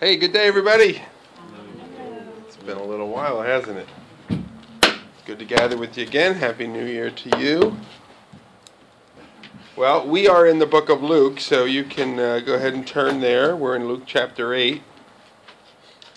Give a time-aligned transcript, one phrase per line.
[0.00, 1.02] Hey, good day, everybody.
[2.46, 4.38] It's been a little while, hasn't it?
[5.26, 6.36] Good to gather with you again.
[6.36, 7.76] Happy New Year to you.
[9.74, 12.86] Well, we are in the book of Luke, so you can uh, go ahead and
[12.86, 13.56] turn there.
[13.56, 14.80] We're in Luke chapter 8.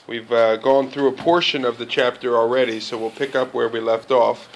[0.05, 3.68] We've uh, gone through a portion of the chapter already, so we'll pick up where
[3.68, 4.48] we left off.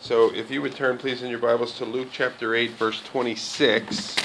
[0.00, 4.16] So if you would turn, please, in your Bibles to Luke chapter 8, verse 26.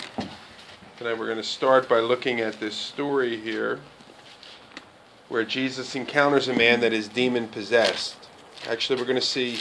[0.98, 3.80] Tonight we're going to start by looking at this story here
[5.30, 8.16] where Jesus encounters a man that is demon possessed.
[8.68, 9.60] Actually, we're going to see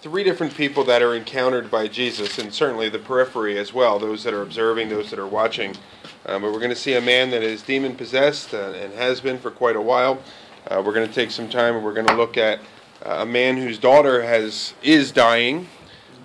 [0.00, 4.24] three different people that are encountered by Jesus, and certainly the periphery as well, those
[4.24, 5.76] that are observing, those that are watching.
[6.24, 9.20] Um, but we're going to see a man that is demon possessed uh, and has
[9.20, 10.22] been for quite a while.
[10.66, 12.60] Uh, we're going to take some time and we're going to look at
[13.04, 15.68] uh, a man whose daughter has is dying,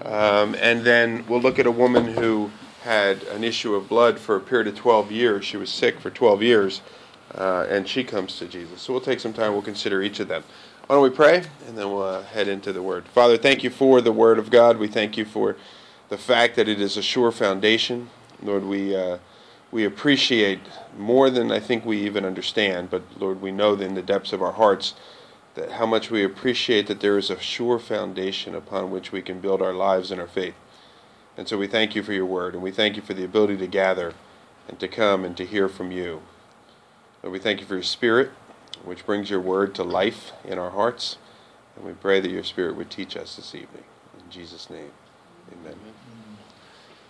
[0.04, 2.50] um, and then we'll look at a woman who
[2.84, 5.44] had an issue of blood for a period of 12 years.
[5.44, 6.82] She was sick for 12 years
[7.36, 8.82] uh, and she comes to Jesus.
[8.82, 10.44] So we'll take some time, we'll consider each of them.
[10.88, 13.06] Why don't we pray, and then we'll uh, head into the Word.
[13.08, 14.78] Father, thank you for the Word of God.
[14.78, 15.58] We thank you for
[16.10, 18.10] the fact that it is a sure foundation.
[18.42, 19.18] Lord, we, uh,
[19.72, 20.60] we appreciate
[20.98, 24.44] more than I think we even understand, but Lord, we know in the depths of
[24.44, 24.94] our hearts
[25.56, 29.40] that how much we appreciate that there is a sure foundation upon which we can
[29.40, 30.56] build our lives and our faith.
[31.36, 33.58] And so we thank you for your Word, and we thank you for the ability
[33.58, 34.14] to gather
[34.68, 36.22] and to come and to hear from you.
[37.26, 38.30] Lord, we thank you for your Spirit,
[38.84, 41.18] which brings your word to life in our hearts.
[41.76, 43.84] And we pray that your Spirit would teach us this evening.
[44.24, 44.92] In Jesus' name,
[45.52, 45.74] amen.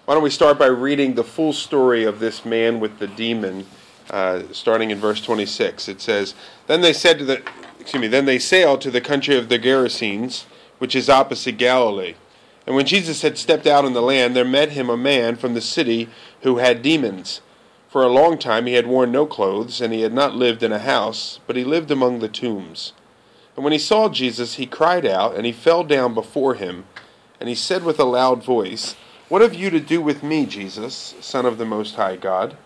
[0.05, 3.65] Why don't we start by reading the full story of this man with the demon,
[4.09, 5.89] uh, starting in verse 26.
[5.89, 6.33] It says,
[6.67, 7.43] Then they said to the,
[7.77, 10.45] excuse me, then they sailed to the country of the Gerasenes,
[10.77, 12.15] which is opposite Galilee.
[12.65, 15.55] And when Jesus had stepped out on the land, there met him a man from
[15.55, 16.07] the city
[16.43, 17.41] who had demons
[17.95, 20.73] for a long time he had worn no clothes, and he had not lived in
[20.73, 22.91] a house, but he lived among the tombs.
[23.55, 26.83] And when he saw Jesus, he cried out, and he fell down before him,
[27.39, 28.97] and he said with a loud voice,
[29.29, 32.57] What have you to do with me, Jesus, Son of the Most High God?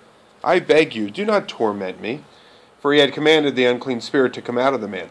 [0.44, 2.24] I beg you, do not torment me.
[2.80, 5.09] For he had commanded the unclean spirit to come out of the man.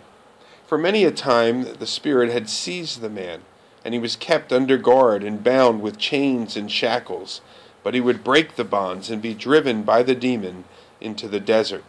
[0.66, 3.42] For many a time the spirit had seized the man,
[3.84, 7.40] and he was kept under guard and bound with chains and shackles
[7.82, 10.64] but he would break the bonds and be driven by the demon
[11.00, 11.84] into the desert.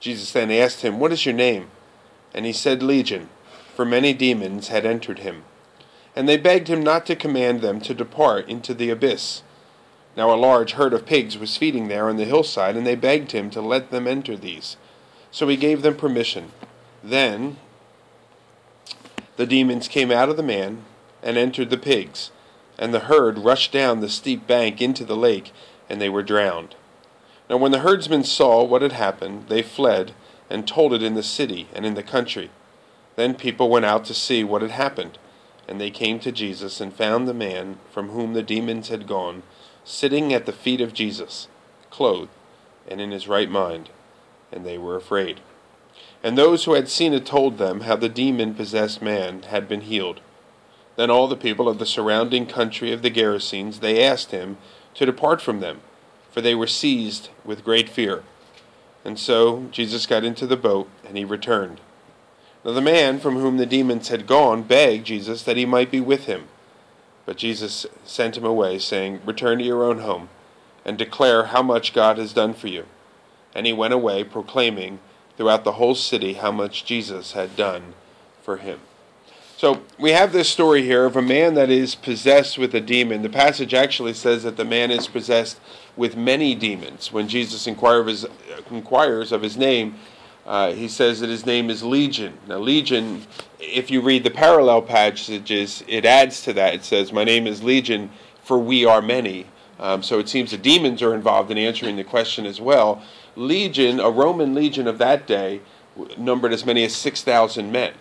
[0.00, 1.68] Jesus then asked him, What is your name?
[2.34, 3.28] And he said, Legion,
[3.74, 5.44] for many demons had entered him.
[6.16, 9.42] And they begged him not to command them to depart into the abyss.
[10.16, 13.32] Now a large herd of pigs was feeding there on the hillside, and they begged
[13.32, 14.76] him to let them enter these.
[15.30, 16.52] So he gave them permission.
[17.02, 17.56] Then
[19.36, 20.84] the demons came out of the man
[21.22, 22.30] and entered the pigs
[22.78, 25.52] and the herd rushed down the steep bank into the lake,
[25.88, 26.74] and they were drowned.
[27.48, 30.12] Now when the herdsmen saw what had happened, they fled
[30.50, 32.50] and told it in the city and in the country.
[33.16, 35.18] Then people went out to see what had happened,
[35.68, 39.42] and they came to Jesus and found the man from whom the demons had gone,
[39.84, 41.48] sitting at the feet of Jesus,
[41.90, 42.30] clothed
[42.88, 43.90] and in his right mind,
[44.52, 45.40] and they were afraid.
[46.22, 49.82] And those who had seen it told them how the demon possessed man had been
[49.82, 50.20] healed.
[50.96, 54.58] Then all the people of the surrounding country of the Gerasenes, they asked him
[54.94, 55.80] to depart from them,
[56.30, 58.22] for they were seized with great fear.
[59.04, 61.80] And so Jesus got into the boat, and he returned.
[62.64, 66.00] Now the man from whom the demons had gone begged Jesus that he might be
[66.00, 66.48] with him.
[67.26, 70.28] But Jesus sent him away, saying, Return to your own home,
[70.84, 72.86] and declare how much God has done for you.
[73.54, 75.00] And he went away, proclaiming
[75.36, 77.94] throughout the whole city how much Jesus had done
[78.42, 78.80] for him.
[79.64, 83.22] So we have this story here of a man that is possessed with a demon.
[83.22, 85.58] The passage actually says that the man is possessed
[85.96, 87.10] with many demons.
[87.10, 88.26] When Jesus of his,
[88.70, 89.94] inquires of his name,
[90.44, 92.34] uh, he says that his name is Legion.
[92.46, 93.22] Now, Legion,
[93.58, 96.74] if you read the parallel passages, it adds to that.
[96.74, 98.10] It says, My name is Legion,
[98.42, 99.46] for we are many.
[99.80, 103.02] Um, so it seems the demons are involved in answering the question as well.
[103.34, 105.62] Legion, a Roman legion of that day,
[106.18, 107.94] numbered as many as 6,000 men.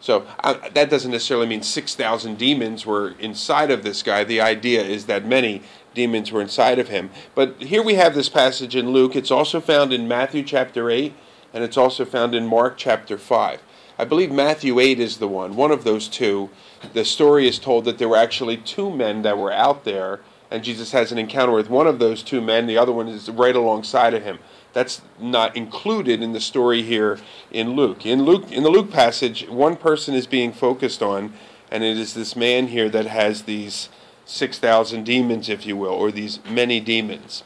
[0.00, 4.24] So uh, that doesn't necessarily mean 6,000 demons were inside of this guy.
[4.24, 5.62] The idea is that many
[5.94, 7.10] demons were inside of him.
[7.34, 9.14] But here we have this passage in Luke.
[9.14, 11.12] It's also found in Matthew chapter 8,
[11.52, 13.60] and it's also found in Mark chapter 5.
[13.98, 16.48] I believe Matthew 8 is the one, one of those two.
[16.94, 20.20] The story is told that there were actually two men that were out there,
[20.50, 22.66] and Jesus has an encounter with one of those two men.
[22.66, 24.38] The other one is right alongside of him.
[24.72, 27.18] That's not included in the story here
[27.50, 28.06] in Luke.
[28.06, 31.32] In Luke in the Luke passage, one person is being focused on,
[31.70, 33.88] and it is this man here that has these
[34.26, 37.42] 6,000 demons, if you will, or these many demons.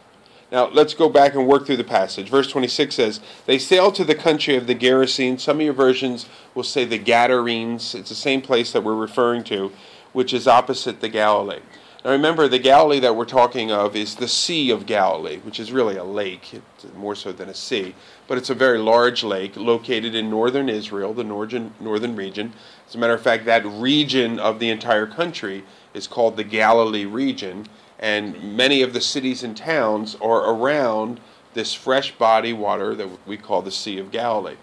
[0.53, 2.29] Now, let's go back and work through the passage.
[2.29, 5.41] Verse 26 says, They sailed to the country of the Gerasenes.
[5.41, 7.94] Some of your versions will say the Gadarenes.
[7.94, 9.73] It's the same place that we're referring to,
[10.12, 11.61] which is opposite the Galilee.
[12.05, 15.73] Now, remember, the Galilee that we're talking of is the Sea of Galilee, which is
[15.73, 16.61] really a lake,
[16.95, 17.95] more so than a sea.
[18.29, 22.53] But it's a very large lake located in northern Israel, the northern, northern region.
[22.87, 25.65] As a matter of fact, that region of the entire country
[25.95, 27.67] is called the Galilee region
[27.99, 31.21] and many of the cities and towns are around
[31.55, 34.56] this fresh body water that we call the Sea of Galilee.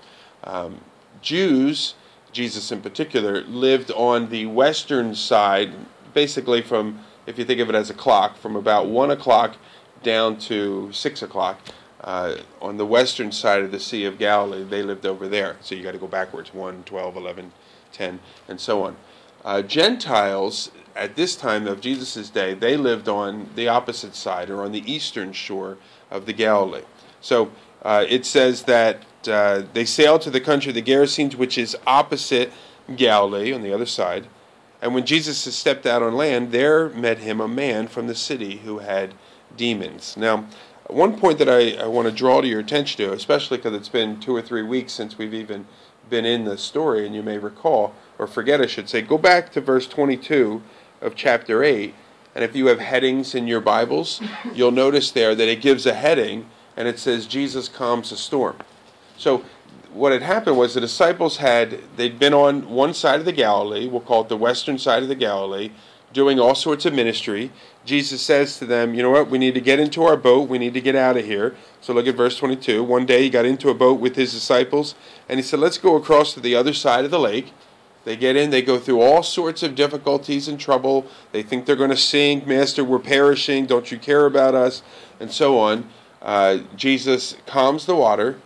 [0.43, 0.81] Um,
[1.21, 1.95] Jews,
[2.31, 5.73] Jesus in particular, lived on the western side,
[6.13, 6.99] basically from,
[7.31, 9.55] if you think of it as a clock, from about 1 o'clock
[10.03, 11.59] down to 6 o'clock.
[12.01, 15.55] Uh, on the western side of the Sea of Galilee, they lived over there.
[15.61, 17.51] So you got to go backwards 1, 12, 11,
[17.93, 18.97] 10, and so on.
[19.45, 24.63] Uh, Gentiles at this time of Jesus' day, they lived on the opposite side or
[24.63, 25.77] on the eastern shore
[26.09, 26.83] of the Galilee.
[27.21, 27.51] So
[27.81, 31.77] uh, it says that uh, they sailed to the country of the Gerasenes, which is
[31.87, 32.51] opposite
[32.95, 34.27] Galilee on the other side.
[34.81, 38.15] And when Jesus had stepped out on land, there met him a man from the
[38.15, 39.13] city who had
[39.55, 40.17] demons.
[40.17, 40.45] Now,
[40.87, 43.89] one point that I, I want to draw to your attention to, especially because it's
[43.89, 45.67] been two or three weeks since we've even
[46.09, 49.51] been in the story, and you may recall, or forget, I should say, go back
[49.53, 50.61] to verse 22
[50.99, 51.93] of chapter 8.
[52.33, 54.21] And if you have headings in your Bibles,
[54.53, 58.57] you'll notice there that it gives a heading and it says, Jesus calms a storm.
[59.17, 59.43] So,
[59.93, 63.87] what had happened was the disciples had, they'd been on one side of the Galilee,
[63.87, 65.71] we'll call it the western side of the Galilee,
[66.13, 67.51] doing all sorts of ministry.
[67.85, 69.29] Jesus says to them, You know what?
[69.29, 70.49] We need to get into our boat.
[70.49, 71.55] We need to get out of here.
[71.79, 72.83] So look at verse 22.
[72.83, 74.95] One day he got into a boat with his disciples,
[75.27, 77.53] and he said, Let's go across to the other side of the lake.
[78.03, 81.05] They get in, they go through all sorts of difficulties and trouble.
[81.31, 82.47] They think they're going to sink.
[82.47, 83.67] Master, we're perishing.
[83.67, 84.81] Don't you care about us?
[85.19, 85.87] And so on.
[86.21, 88.39] Uh, Jesus calms the water.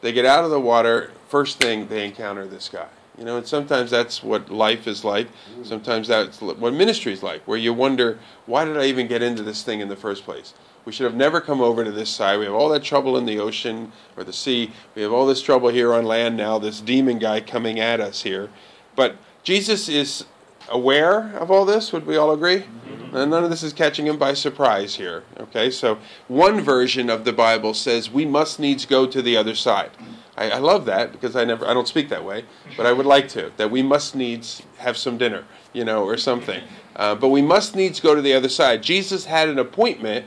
[0.00, 1.10] They get out of the water.
[1.28, 2.88] First thing, they encounter this guy.
[3.18, 5.26] You know, and sometimes that's what life is like.
[5.64, 9.42] Sometimes that's what ministry is like, where you wonder, why did I even get into
[9.42, 10.54] this thing in the first place?
[10.84, 12.38] We should have never come over to this side.
[12.38, 14.70] We have all that trouble in the ocean or the sea.
[14.94, 18.22] We have all this trouble here on land now, this demon guy coming at us
[18.22, 18.50] here.
[18.94, 20.24] But Jesus is
[20.70, 22.60] aware of all this, would we all agree?
[22.60, 23.16] Mm-hmm.
[23.16, 25.24] And none of this is catching him by surprise here.
[25.38, 25.98] Okay, so
[26.28, 29.90] one version of the Bible says we must needs go to the other side.
[30.36, 32.44] I, I, love that because I never I don't speak that way,
[32.76, 36.16] but I would like to that we must needs have some dinner, you know, or
[36.16, 36.62] something.
[36.94, 38.82] Uh, but we must needs go to the other side.
[38.82, 40.26] Jesus had an appointment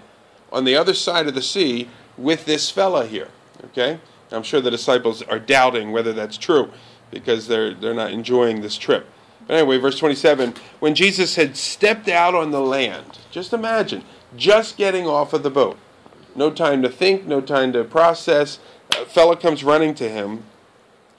[0.51, 3.29] on the other side of the sea with this fella here.
[3.65, 3.99] Okay,
[4.31, 6.71] I'm sure the disciples are doubting whether that's true
[7.11, 9.07] because they're, they're not enjoying this trip.
[9.49, 14.03] Anyway, verse 27 when Jesus had stepped out on the land, just imagine,
[14.35, 15.77] just getting off of the boat.
[16.35, 18.59] No time to think, no time to process.
[18.91, 20.43] A fellow comes running to him,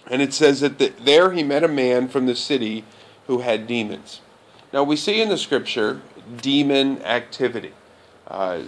[0.07, 2.85] and it says that the, there he met a man from the city
[3.27, 4.21] who had demons.
[4.73, 6.01] Now, we see in the scripture
[6.41, 7.73] demon activity.
[8.27, 8.63] Uh,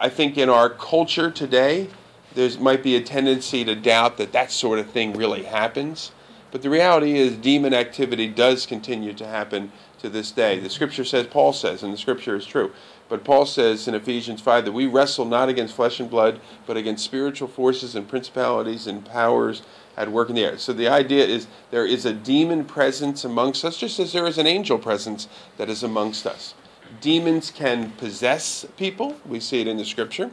[0.00, 1.88] I think in our culture today,
[2.34, 6.12] there might be a tendency to doubt that that sort of thing really happens.
[6.54, 10.60] But the reality is, demon activity does continue to happen to this day.
[10.60, 12.70] The scripture says, Paul says, and the scripture is true,
[13.08, 16.76] but Paul says in Ephesians 5 that we wrestle not against flesh and blood, but
[16.76, 19.62] against spiritual forces and principalities and powers
[19.96, 20.56] at work in the air.
[20.56, 24.38] So the idea is there is a demon presence amongst us, just as there is
[24.38, 26.54] an angel presence that is amongst us.
[27.00, 30.30] Demons can possess people, we see it in the scripture.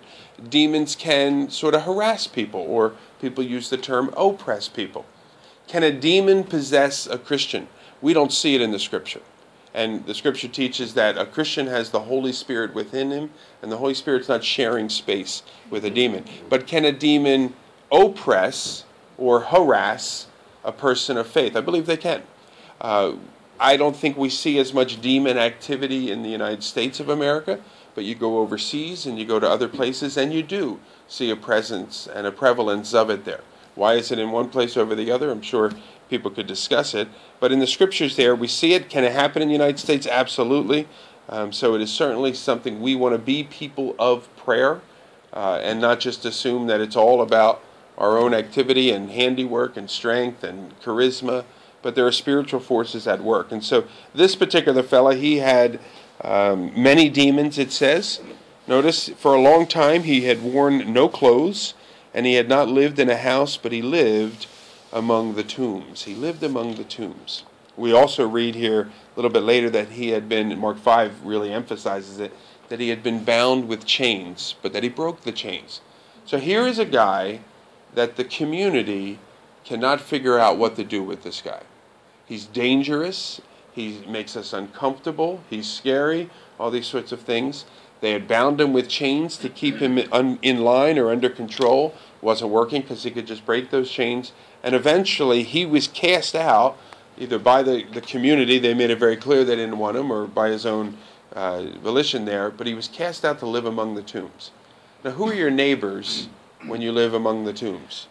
[0.50, 5.08] Demons can sort of harass people, or people use the term oppress people.
[5.72, 7.70] Can a demon possess a Christian?
[8.02, 9.22] We don't see it in the scripture.
[9.74, 13.30] And the scripture teaches that a Christian has the Holy Spirit within him,
[13.62, 16.26] and the Holy Spirit's not sharing space with a demon.
[16.50, 17.54] But can a demon
[17.90, 18.84] oppress
[19.18, 20.28] or harass
[20.66, 21.56] a person of faith?
[21.56, 22.24] I believe they can.
[22.82, 23.14] Uh,
[23.58, 27.62] I don't think we see as much demon activity in the United States of America,
[27.96, 31.38] but you go overseas and you go to other places, and you do see a
[31.38, 33.40] presence and a prevalence of it there.
[33.82, 35.32] Why is it in one place over the other?
[35.32, 35.72] I'm sure
[36.08, 37.08] people could discuss it.
[37.40, 38.92] But in the scriptures there, we see it.
[38.92, 40.06] Can it happen in the United States?
[40.06, 40.88] Absolutely.
[41.28, 44.82] Um, so it is certainly something we want to be people of prayer
[45.34, 47.64] uh, and not just assume that it's all about
[47.98, 51.44] our own activity and handiwork and strength and charisma,
[51.82, 53.52] but there are spiritual forces at work.
[53.52, 55.80] And so this particular fellow, he had
[56.24, 58.22] um, many demons, it says.
[58.68, 61.74] Notice, for a long time he had worn no clothes
[62.14, 64.48] and he had not lived in a house, but he lived
[64.92, 66.04] among the tombs.
[66.04, 67.44] He lived among the tombs.
[67.78, 71.52] We also read here a little bit later that he had been, Mark 5 really
[71.52, 72.34] emphasizes it,
[72.70, 75.82] that he had been bound with chains, but that he broke the chains.
[76.26, 77.42] So here is a guy
[77.94, 79.20] that the community
[79.64, 81.62] cannot figure out what to do with this guy.
[82.26, 83.42] He's dangerous.
[83.74, 85.42] He makes us uncomfortable.
[85.50, 86.30] He's scary.
[86.60, 87.66] All these sorts of things.
[88.02, 89.98] They had bound him with chains to keep him
[90.42, 91.94] in line or under control.
[92.18, 94.34] It wasn't working because he could just break those chains.
[94.64, 96.78] And eventually he was cast out,
[97.18, 100.26] either by the, the community, they made it very clear they didn't want him, or
[100.26, 100.98] by his own
[101.34, 104.52] uh, volition there, but he was cast out to live among the tombs.
[105.04, 106.28] Now, who are your neighbors
[106.66, 108.08] when you live among the tombs?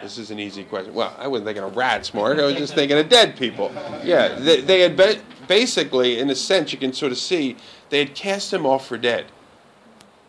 [0.00, 0.94] This is an easy question.
[0.94, 2.38] Well, I wasn't thinking of rats, Mark.
[2.38, 3.72] I was just thinking of dead people.
[4.04, 7.56] Yeah, they, they had basically, in a sense, you can sort of see,
[7.90, 9.26] they had cast him off for dead.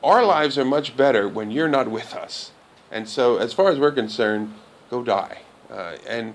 [0.04, 2.52] Our lives are much better when you're not with us.
[2.92, 4.54] And so, as far as we're concerned,
[4.90, 5.40] go die.
[5.70, 6.34] Uh, and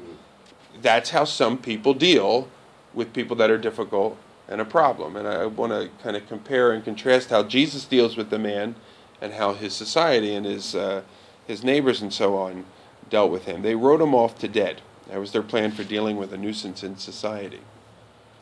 [0.81, 2.49] that's how some people deal
[2.93, 4.17] with people that are difficult
[4.49, 5.17] and a problem.
[5.17, 8.77] And I want to kind of compare and contrast how Jesus deals with the man
[9.21, 11.03] and how his society and his, uh,
[11.47, 12.65] his neighbors and so on
[13.11, 13.63] dealt with him.
[13.63, 14.83] They wrote him off to dead.
[15.09, 17.61] That was their plan for dealing with a nuisance in society.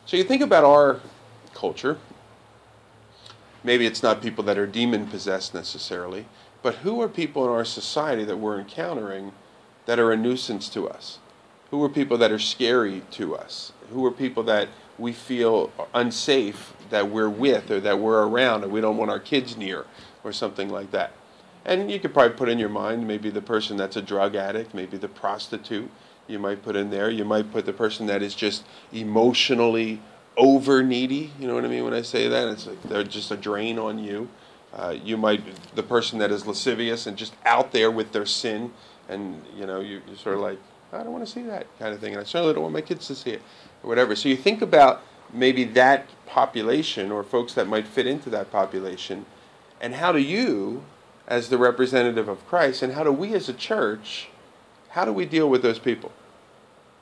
[0.05, 0.99] So you think about our
[1.53, 1.97] culture.
[3.63, 6.25] Maybe it's not people that are demon possessed necessarily,
[6.61, 9.31] but who are people in our society that we're encountering
[9.85, 11.19] that are a nuisance to us?
[11.71, 13.71] Who are people that are scary to us?
[13.89, 18.71] Who are people that we feel unsafe that we're with or that we're around and
[18.71, 19.85] we don't want our kids near
[20.23, 21.11] or something like that.
[21.65, 24.73] And you could probably put in your mind maybe the person that's a drug addict,
[24.73, 25.89] maybe the prostitute
[26.27, 27.09] you might put in there.
[27.09, 30.01] You might put the person that is just emotionally
[30.37, 31.31] over needy.
[31.39, 32.47] You know what I mean when I say that?
[32.47, 34.29] It's like they're just a drain on you.
[34.73, 35.43] Uh, you might
[35.75, 38.71] the person that is lascivious and just out there with their sin,
[39.07, 40.57] and you know you, you're sort of like
[40.91, 42.81] I don't want to see that kind of thing, and I certainly don't want my
[42.81, 43.41] kids to see it
[43.83, 44.15] or whatever.
[44.15, 49.25] So you think about maybe that population or folks that might fit into that population,
[49.79, 50.83] and how do you,
[51.27, 54.29] as the representative of Christ, and how do we as a church,
[54.89, 56.11] how do we deal with those people?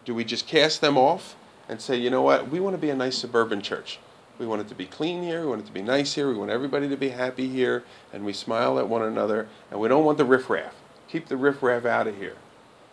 [0.04, 1.36] Do we just cast them off
[1.72, 3.98] and say, you know what, we want to be a nice suburban church?
[4.38, 5.42] We want it to be clean here.
[5.42, 6.28] We want it to be nice here.
[6.28, 7.84] We want everybody to be happy here.
[8.12, 9.48] And we smile at one another.
[9.70, 10.74] And we don't want the riffraff.
[11.08, 12.36] Keep the riffraff out of here.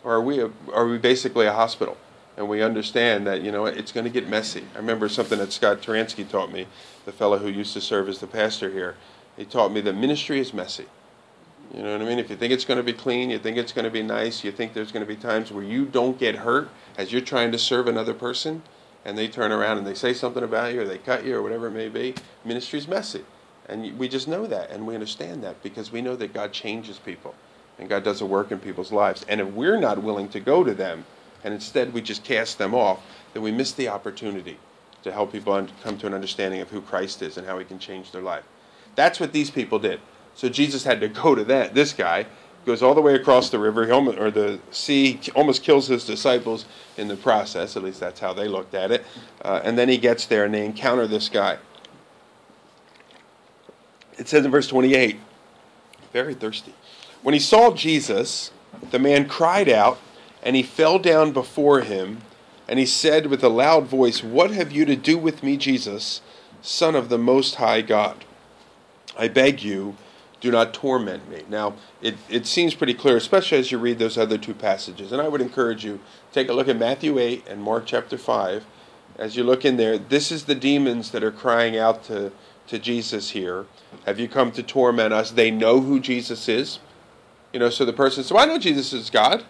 [0.05, 1.97] Or are we, a, are we basically a hospital?
[2.39, 4.63] and we understand that you know it's going to get messy.
[4.75, 6.69] I remember something that Scott Taransky taught me,
[7.05, 8.95] the fellow who used to serve as the pastor here.
[9.37, 10.87] He taught me that ministry is messy.
[11.75, 12.19] You know what I mean?
[12.19, 14.43] If you think it's going to be clean, you think it's going to be nice,
[14.43, 17.53] you think there's going to be times where you don't get hurt as you're trying
[17.53, 18.63] to serve another person,
[19.05, 21.43] and they turn around and they say something about you or they cut you or
[21.43, 22.15] whatever it may be.
[22.45, 23.25] Ministry's messy.
[23.69, 26.99] And we just know that and we understand that because we know that God changes
[26.99, 27.35] people
[27.79, 29.25] and God does a work in people's lives.
[29.29, 31.05] And if we're not willing to go to them,
[31.45, 33.01] and instead we just cast them off,
[33.33, 34.59] then we miss the opportunity
[35.03, 37.79] to help people come to an understanding of who Christ is and how he can
[37.79, 38.45] change their life.
[38.97, 40.01] That's what these people did.
[40.39, 42.27] So Jesus had to go to that this guy.
[42.65, 43.93] Goes all the way across the river.
[43.93, 46.65] Almost, or the sea almost kills his disciples
[46.97, 47.77] in the process.
[47.77, 49.05] At least that's how they looked at it.
[49.43, 51.59] Uh, and then he gets there and they encounter this guy.
[54.17, 55.19] It says in verse 28
[56.13, 56.73] very thirsty.
[57.23, 58.53] When he saw jesus
[58.93, 59.99] the man cried out
[60.43, 62.21] and he fell down before him,
[62.69, 66.21] and he said with a loud voice, What have you to do with me, Jesus,
[66.63, 68.25] Son of the Most High God?
[69.19, 69.97] I beg you,
[70.41, 71.43] do not torment me.
[71.49, 75.13] Now, it, it seems pretty clear, especially as you read those other two passages.
[75.13, 76.01] And I would encourage you,
[76.33, 78.65] take a look at Matthew 8 and Mark chapter 5.
[79.17, 82.31] As you look in there, this is the demons that are crying out to,
[82.69, 83.67] to Jesus here.
[84.07, 85.33] Have you come to torment us?
[85.33, 86.79] They know who Jesus is.
[87.53, 89.45] You know, so the person says, well, I know Jesus is God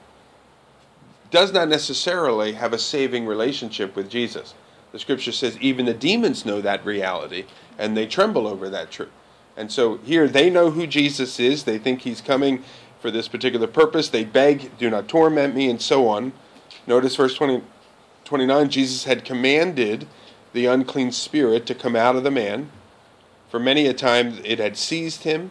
[1.30, 4.54] does not necessarily have a saving relationship with Jesus.
[4.92, 7.45] The scripture says even the demons know that reality
[7.76, 9.11] and they tremble over that truth.
[9.58, 11.64] And so here they know who Jesus is.
[11.64, 12.64] They think he's coming
[13.00, 14.08] for this particular purpose.
[14.08, 16.32] They beg, do not torment me, and so on.
[16.86, 17.62] Notice verse 20,
[18.24, 20.06] 29 Jesus had commanded
[20.52, 22.70] the unclean spirit to come out of the man.
[23.50, 25.50] For many a time it had seized him,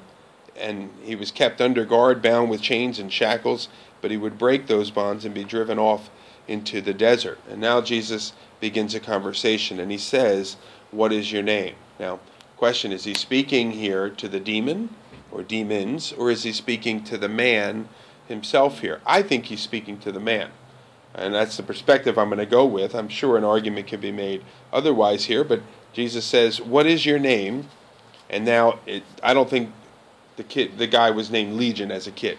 [0.55, 3.69] and he was kept under guard, bound with chains and shackles
[4.01, 6.09] but he would break those bonds and be driven off
[6.47, 7.39] into the desert.
[7.49, 10.57] And now Jesus begins a conversation and he says,
[10.91, 11.75] What is your name?
[11.99, 12.19] Now,
[12.57, 14.89] question is he speaking here to the demon
[15.31, 17.87] or demons, or is he speaking to the man
[18.27, 19.01] himself here?
[19.05, 20.51] I think he's speaking to the man.
[21.13, 22.93] And that's the perspective I'm going to go with.
[22.93, 25.61] I'm sure an argument can be made otherwise here, but
[25.93, 27.69] Jesus says, What is your name?
[28.29, 29.71] And now, it, I don't think
[30.35, 32.37] the kid, the guy was named Legion as a kid.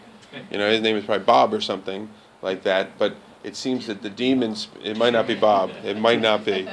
[0.50, 2.10] You know, his name is probably Bob or something
[2.42, 2.98] like that.
[2.98, 3.14] But
[3.44, 6.68] it seems that the demons, it might not be Bob, it might not be,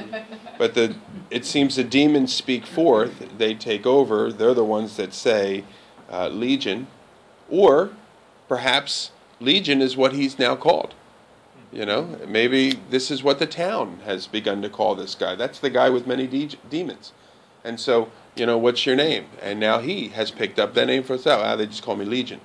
[0.58, 0.96] but the,
[1.30, 5.64] it seems the demons speak forth, they take over, they're the ones that say
[6.10, 6.86] uh, Legion,
[7.48, 7.90] or
[8.48, 10.94] perhaps Legion is what he's now called.
[11.72, 15.34] You know, maybe this is what the town has begun to call this guy.
[15.34, 17.12] That's the guy with many de- demons.
[17.64, 19.26] And so, you know, what's your name?
[19.42, 21.42] And now he has picked up that name for himself.
[21.44, 22.40] Ah, they just call me Legion.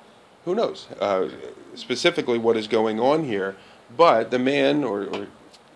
[0.45, 1.29] Who knows uh,
[1.75, 3.55] specifically what is going on here?
[3.97, 5.27] But the man, or, or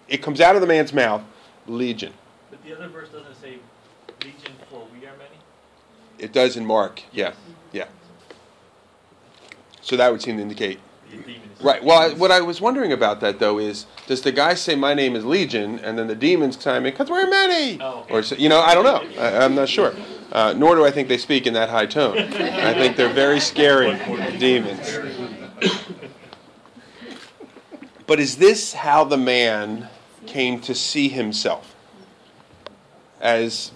[0.07, 1.21] it comes out of the man's mouth,
[1.67, 2.13] Legion.
[2.49, 3.57] But the other verse doesn't say
[4.23, 5.35] Legion for we are many?
[6.19, 7.33] It does in Mark, yeah,
[7.71, 7.85] yeah.
[9.81, 10.79] So that would seem to indicate
[11.61, 11.83] Right.
[11.83, 14.93] Well, I, what I was wondering about that though is, does the guy say my
[14.93, 18.13] name is Legion, and then the demons chime in because we're many, Oh, okay.
[18.13, 19.21] or so- you know, I don't know.
[19.21, 19.93] I, I'm not sure.
[20.31, 22.17] Uh, nor do I think they speak in that high tone.
[22.17, 23.95] I think they're very scary
[24.39, 24.97] demons.
[28.07, 29.89] But is this how the man
[30.27, 31.75] came to see himself
[33.19, 33.71] as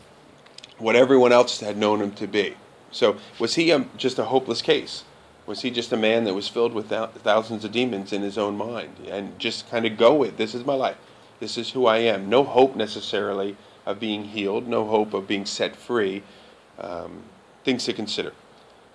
[0.78, 2.56] what everyone else had known him to be?
[2.92, 5.04] So was he um just a hopeless case?
[5.46, 8.38] Was he just a man that was filled with thou- thousands of demons in his
[8.38, 10.98] own mind and just kind of go with this is my life,
[11.40, 12.30] this is who I am?
[12.30, 16.22] No hope necessarily of being healed, no hope of being set free.
[16.78, 17.24] Um,
[17.64, 18.34] things to consider.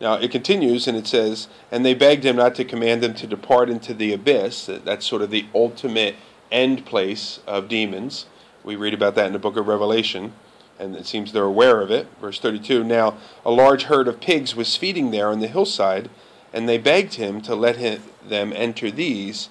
[0.00, 3.26] Now it continues and it says, and they begged him not to command them to
[3.26, 4.66] depart into the abyss.
[4.66, 6.16] That's sort of the ultimate
[6.50, 8.26] end place of demons.
[8.64, 10.32] We read about that in the book of Revelation,
[10.78, 12.08] and it seems they're aware of it.
[12.20, 16.10] Verse 32 Now a large herd of pigs was feeding there on the hillside,
[16.52, 19.48] and they begged him to let him, them enter these,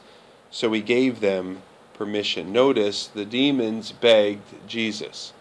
[0.50, 1.62] so he gave them
[1.94, 2.52] permission.
[2.52, 5.34] Notice the demons begged Jesus.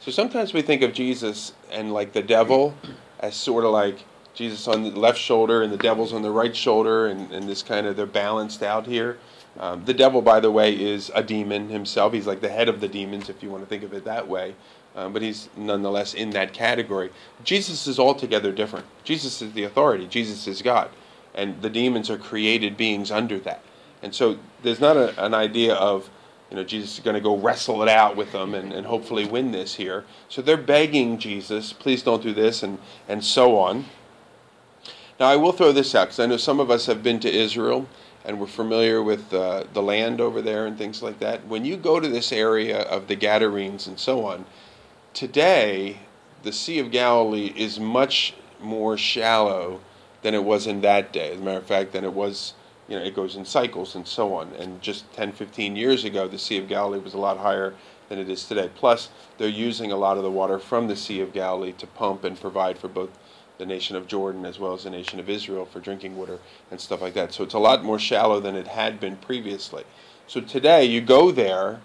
[0.00, 2.74] So sometimes we think of Jesus and like the devil
[3.20, 6.54] as sort of like Jesus on the left shoulder and the devil's on the right
[6.54, 9.18] shoulder, and, and this kind of they're balanced out here.
[9.58, 12.12] Um, the devil, by the way, is a demon himself.
[12.12, 14.26] He's like the head of the demons, if you want to think of it that
[14.26, 14.54] way.
[14.96, 17.10] Um, but he's nonetheless in that category.
[17.44, 18.86] Jesus is altogether different.
[19.04, 20.06] Jesus is the authority.
[20.06, 20.90] Jesus is God,
[21.34, 23.62] and the demons are created beings under that.
[24.02, 26.10] And so there's not a, an idea of
[26.50, 29.24] you know, Jesus is going to go wrestle it out with them and, and hopefully
[29.24, 30.04] win this here.
[30.28, 33.86] So they're begging Jesus, please don't do this, and, and so on.
[35.20, 37.30] Now, I will throw this out because I know some of us have been to
[37.30, 37.86] Israel
[38.24, 41.46] and we're familiar with uh, the land over there and things like that.
[41.46, 44.44] When you go to this area of the Gadarenes and so on,
[45.12, 45.98] today
[46.42, 49.80] the Sea of Galilee is much more shallow
[50.22, 51.32] than it was in that day.
[51.32, 52.54] As a matter of fact, than it was
[52.88, 54.52] you know, it goes in cycles and so on.
[54.58, 57.74] And just 10, 15 years ago, the Sea of Galilee was a lot higher
[58.08, 58.70] than it is today.
[58.74, 62.24] Plus, they're using a lot of the water from the Sea of Galilee to pump
[62.24, 63.10] and provide for both
[63.62, 66.40] the nation of Jordan as well as the nation of Israel for drinking water
[66.72, 67.32] and stuff like that.
[67.32, 69.84] So it's a lot more shallow than it had been previously.
[70.26, 71.80] So today, you go there.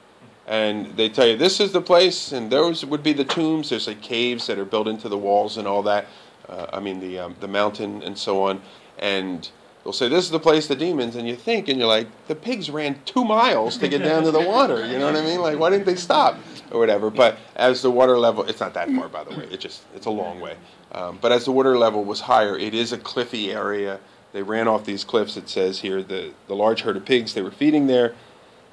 [0.49, 3.69] And they tell you this is the place, and those would be the tombs.
[3.69, 6.05] There's like caves that are built into the walls and all that.
[6.47, 8.61] Uh, I mean the um, the mountain and so on.
[8.97, 9.49] And
[9.87, 12.35] they'll say this is the place the demons and you think and you're like the
[12.35, 15.39] pigs ran two miles to get down to the water you know what i mean
[15.39, 16.37] like why didn't they stop
[16.71, 19.61] or whatever but as the water level it's not that far by the way it
[19.61, 20.57] just it's a long way
[20.97, 23.99] um, but as the water level was higher it is a cliffy area
[24.33, 27.41] they ran off these cliffs it says here the, the large herd of pigs they
[27.41, 28.15] were feeding there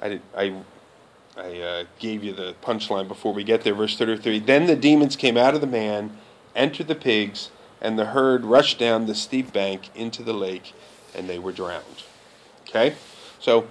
[0.01, 0.53] i did, i
[1.37, 4.39] I uh, gave you the punchline before we get there, verse 33.
[4.39, 6.17] Then the demons came out of the man,
[6.55, 7.49] entered the pigs,
[7.81, 10.73] and the herd rushed down the steep bank into the lake,
[11.13, 12.03] and they were drowned.
[12.67, 12.95] Okay?
[13.39, 13.67] So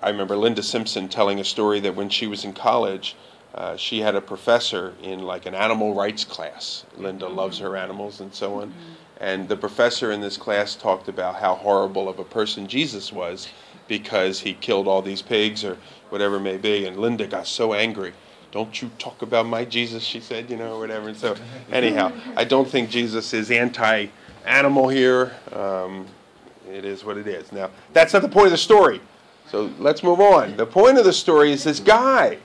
[0.00, 3.14] I remember Linda Simpson telling a story that when she was in college,
[3.56, 6.84] uh, she had a professor in like an animal rights class.
[6.96, 8.72] Linda loves her animals and so on.
[9.18, 13.48] And the professor in this class talked about how horrible of a person Jesus was
[13.88, 15.78] because he killed all these pigs or
[16.10, 16.86] whatever it may be.
[16.86, 18.12] And Linda got so angry.
[18.52, 21.08] Don't you talk about my Jesus, she said, you know, or whatever.
[21.08, 21.34] And so,
[21.72, 24.08] anyhow, I don't think Jesus is anti
[24.44, 25.34] animal here.
[25.52, 26.06] Um,
[26.70, 27.52] it is what it is.
[27.52, 29.00] Now, that's not the point of the story.
[29.50, 30.56] So let's move on.
[30.56, 32.38] The point of the story is this guy.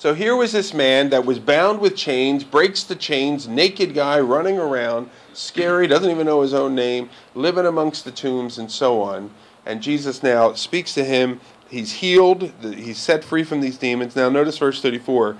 [0.00, 4.18] So here was this man that was bound with chains, breaks the chains, naked guy
[4.18, 9.02] running around, scary, doesn't even know his own name, living amongst the tombs and so
[9.02, 9.30] on.
[9.66, 11.42] And Jesus now speaks to him.
[11.68, 14.16] He's healed, he's set free from these demons.
[14.16, 15.36] Now, notice verse 34.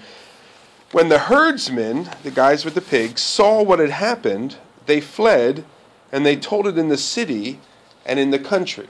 [0.92, 5.64] When the herdsmen, the guys with the pigs, saw what had happened, they fled
[6.12, 7.60] and they told it in the city
[8.04, 8.88] and in the country.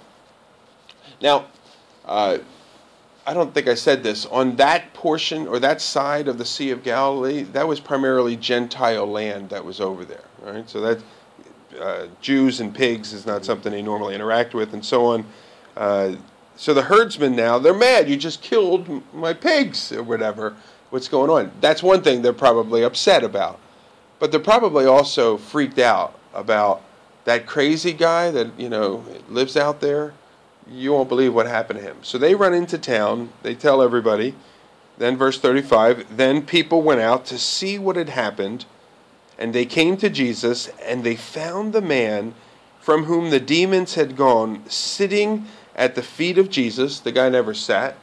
[1.22, 1.44] Now,
[2.04, 2.38] uh,
[3.26, 4.26] I don't think I said this.
[4.26, 9.06] On that portion or that side of the Sea of Galilee, that was primarily Gentile
[9.06, 10.24] land that was over there.
[10.42, 10.68] Right?
[10.68, 11.02] So that
[11.80, 15.24] uh, Jews and pigs is not something they normally interact with, and so on.
[15.76, 16.16] Uh,
[16.56, 18.09] So the herdsmen now, they're mad.
[18.09, 20.54] You just killed my pigs or whatever.
[20.90, 21.52] What's going on?
[21.61, 23.59] That's one thing they're probably upset about.
[24.18, 26.83] But they're probably also freaked out about
[27.24, 30.12] that crazy guy that, you know, lives out there.
[30.70, 31.96] You won't believe what happened to him.
[32.02, 33.30] So they run into town.
[33.42, 34.35] They tell everybody.
[34.98, 38.66] Then, verse 35 Then people went out to see what had happened,
[39.38, 42.35] and they came to Jesus, and they found the man
[42.80, 47.00] from whom the demons had gone sitting at the feet of Jesus.
[47.00, 47.96] The guy never sat.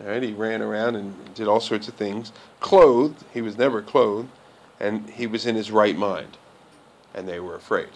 [0.00, 2.32] All right, he ran around and did all sorts of things.
[2.60, 4.28] Clothed, he was never clothed,
[4.80, 6.38] and he was in his right mind.
[7.14, 7.88] And they were afraid.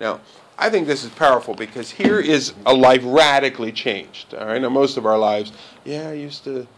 [0.00, 0.20] Now,
[0.60, 4.34] I think this is powerful because here is a life radically changed.
[4.34, 5.52] All right, now most of our lives,
[5.86, 6.68] yeah, I used to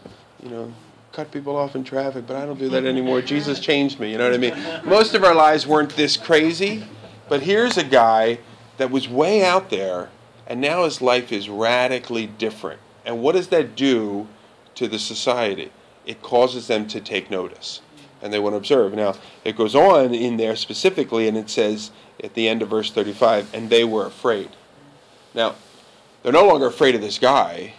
[0.41, 0.73] you know,
[1.11, 3.21] cut people off in traffic, but I don't do that anymore.
[3.21, 4.55] Jesus changed me, you know what I mean?
[4.85, 6.85] Most of our lives weren't this crazy,
[7.27, 8.39] but here's a guy
[8.77, 10.09] that was way out there,
[10.47, 12.79] and now his life is radically different.
[13.05, 14.27] And what does that do
[14.75, 15.71] to the society?
[16.05, 17.81] It causes them to take notice,
[18.21, 18.93] and they want to observe.
[18.93, 21.91] Now, it goes on in there specifically, and it says
[22.23, 24.49] at the end of verse 35, and they were afraid.
[25.33, 25.55] Now,
[26.23, 27.73] they're no longer afraid of this guy,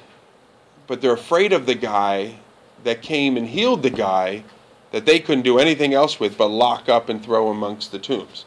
[0.87, 2.37] but they're afraid of the guy
[2.85, 4.45] that came and healed the guy
[4.93, 8.45] that they couldn't do anything else with but lock up and throw amongst the tombs.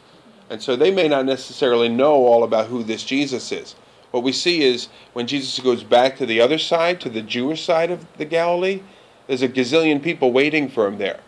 [0.48, 3.74] And so they may not necessarily know all about who this Jesus is.
[4.12, 7.64] What we see is when Jesus goes back to the other side, to the Jewish
[7.64, 8.80] side of the Galilee,
[9.26, 11.20] there's a gazillion people waiting for him there.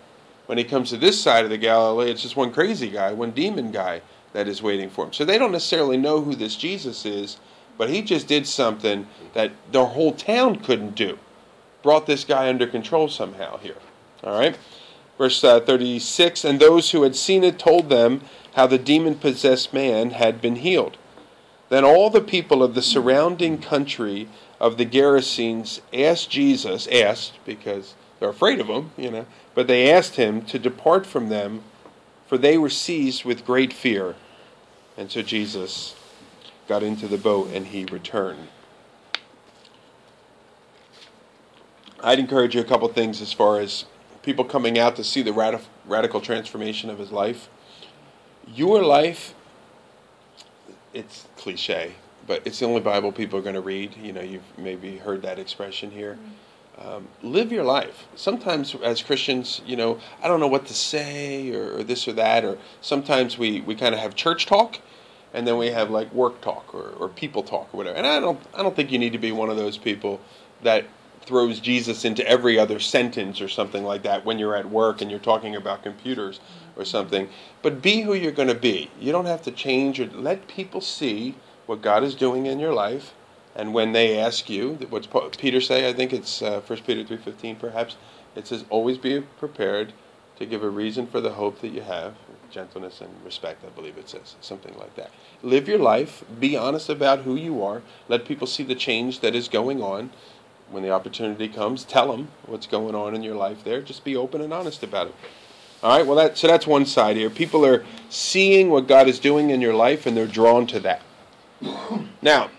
[0.46, 3.32] When he comes to this side of the Galilee, it's just one crazy guy, one
[3.32, 4.00] demon guy
[4.32, 5.12] that is waiting for him.
[5.12, 7.38] So they don't necessarily know who this Jesus is,
[7.76, 11.18] but he just did something that their whole town couldn't do
[11.82, 13.76] brought this guy under control somehow here.
[14.22, 14.56] All right?
[15.16, 18.22] Verse uh, 36 And those who had seen it told them
[18.54, 20.96] how the demon possessed man had been healed.
[21.68, 27.94] Then all the people of the surrounding country of the Gerasenes asked Jesus, asked because
[28.18, 31.62] they're afraid of him, you know, but they asked him to depart from them,
[32.30, 34.14] for they were seized with great fear.
[34.96, 35.96] And so Jesus
[36.68, 38.46] got into the boat and he returned.
[42.00, 43.84] I'd encourage you a couple things as far as
[44.22, 47.48] people coming out to see the radi- radical transformation of his life.
[48.46, 49.34] Your life,
[50.94, 51.94] it's cliche,
[52.28, 53.96] but it's the only Bible people are going to read.
[53.96, 56.12] You know, you've maybe heard that expression here.
[56.12, 56.32] Mm-hmm.
[56.80, 58.06] Um, live your life.
[58.14, 62.14] Sometimes, as Christians, you know, I don't know what to say or, or this or
[62.14, 64.80] that, or sometimes we, we kind of have church talk,
[65.34, 67.96] and then we have like work talk or, or people talk or whatever.
[67.98, 70.20] And I don't I don't think you need to be one of those people
[70.62, 70.86] that
[71.26, 75.10] throws Jesus into every other sentence or something like that when you're at work and
[75.10, 76.40] you're talking about computers
[76.76, 77.28] or something.
[77.60, 78.90] But be who you're going to be.
[78.98, 81.34] You don't have to change or let people see
[81.66, 83.14] what God is doing in your life.
[83.54, 85.88] And when they ask you, what's Peter say?
[85.88, 87.96] I think it's uh, 1 Peter 3.15 perhaps.
[88.36, 89.92] It says, always be prepared
[90.38, 92.14] to give a reason for the hope that you have.
[92.50, 94.36] Gentleness and respect, I believe it says.
[94.40, 95.10] Something like that.
[95.42, 96.24] Live your life.
[96.38, 97.82] Be honest about who you are.
[98.08, 100.10] Let people see the change that is going on
[100.70, 103.82] when the opportunity comes, tell them what's going on in your life there.
[103.82, 105.14] Just be open and honest about it.
[105.82, 107.30] All right, well, that, so that's one side here.
[107.30, 111.02] People are seeing what God is doing in your life and they're drawn to that.
[112.22, 112.50] Now,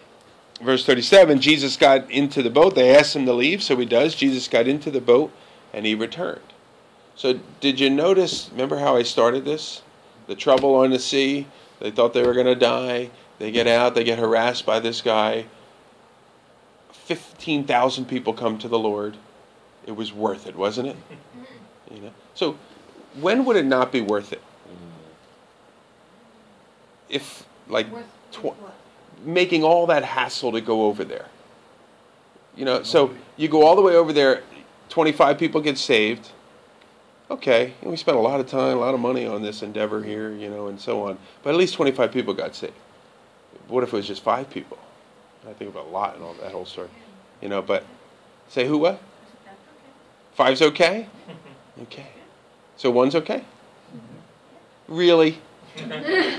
[0.64, 2.76] verse 37 Jesus got into the boat.
[2.76, 4.16] They asked him to leave, so he does.
[4.16, 5.32] Jesus got into the boat
[5.74, 6.42] and he returned.
[7.16, 8.50] So, did you notice?
[8.52, 9.82] Remember how I started this?
[10.28, 11.48] The trouble on the sea.
[11.80, 13.10] They thought they were going to die.
[13.38, 15.46] They get out, they get harassed by this guy
[17.16, 19.18] 15,000 people come to the Lord,
[19.86, 20.96] it was worth it, wasn't it?
[21.94, 22.12] You know?
[22.36, 22.58] So
[23.20, 24.42] when would it not be worth it?
[24.66, 24.74] Mm.
[27.10, 27.88] If like
[28.32, 28.56] tw-
[29.24, 31.28] making all that hassle to go over there.
[32.56, 34.44] You know, so you go all the way over there,
[34.90, 36.30] 25 people get saved.
[37.30, 40.04] Okay, and we spent a lot of time, a lot of money on this endeavor
[40.04, 41.18] here, you know, and so on.
[41.44, 42.74] But at least 25 people got saved.
[43.70, 44.78] What if it was just five people?
[45.50, 46.90] I think about a lot and all that whole story.
[47.42, 47.86] You know, but
[48.50, 49.02] say who what?
[50.34, 51.08] Five's okay?
[51.84, 52.08] Okay.
[52.76, 53.44] So one's okay?
[54.88, 55.40] Really?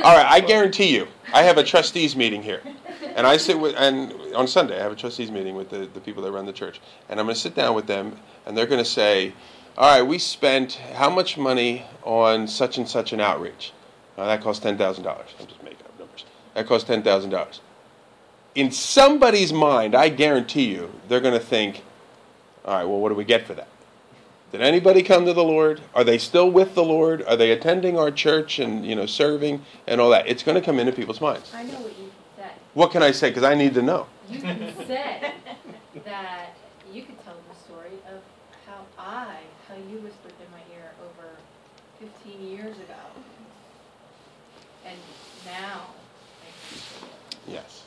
[0.04, 2.60] All right, I guarantee you, I have a trustees meeting here.
[3.14, 6.00] And I sit with, and on Sunday, I have a trustees meeting with the, the
[6.00, 6.80] people that run the church.
[7.08, 8.16] And I'm going to sit down with them,
[8.46, 9.34] and they're going to say,
[9.76, 13.72] All right, we spent how much money on such and such an outreach?
[14.16, 14.78] Now, that cost $10,000.
[14.80, 16.24] I'm just making up numbers.
[16.54, 17.60] That cost $10,000
[18.54, 21.82] in somebody's mind, I guarantee you, they're going to think,
[22.64, 23.68] all right, well, what do we get for that?
[24.52, 25.80] Did anybody come to the Lord?
[25.94, 27.22] Are they still with the Lord?
[27.22, 30.28] Are they attending our church and you know serving and all that?
[30.28, 31.50] It's going to come into people's minds.
[31.54, 32.50] I know what you said.
[32.74, 33.30] What can I say?
[33.30, 34.06] Because I need to know.
[34.28, 35.32] You said
[36.04, 36.50] that
[36.92, 38.20] you could tell the story of
[38.66, 39.38] how I,
[39.68, 41.30] how you whispered in my ear over
[41.98, 43.02] 15 years ago.
[44.84, 44.98] And
[45.46, 45.80] now
[46.42, 47.84] I can say it Yes.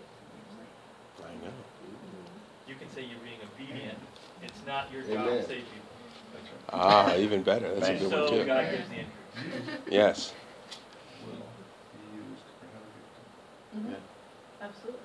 [0.00, 1.28] 15 years later.
[1.28, 1.52] I know.
[1.52, 2.70] Mm-hmm.
[2.70, 3.98] You can say you're being obedient.
[4.42, 5.42] It's not your job Amen.
[5.42, 5.79] to save people.
[6.72, 7.74] Ah, even better.
[7.74, 8.44] That's a good one too.
[8.44, 9.78] God gives the increase.
[9.90, 10.32] Yes.
[11.26, 14.00] will be used for another Mhm.
[14.62, 15.00] Absolutely.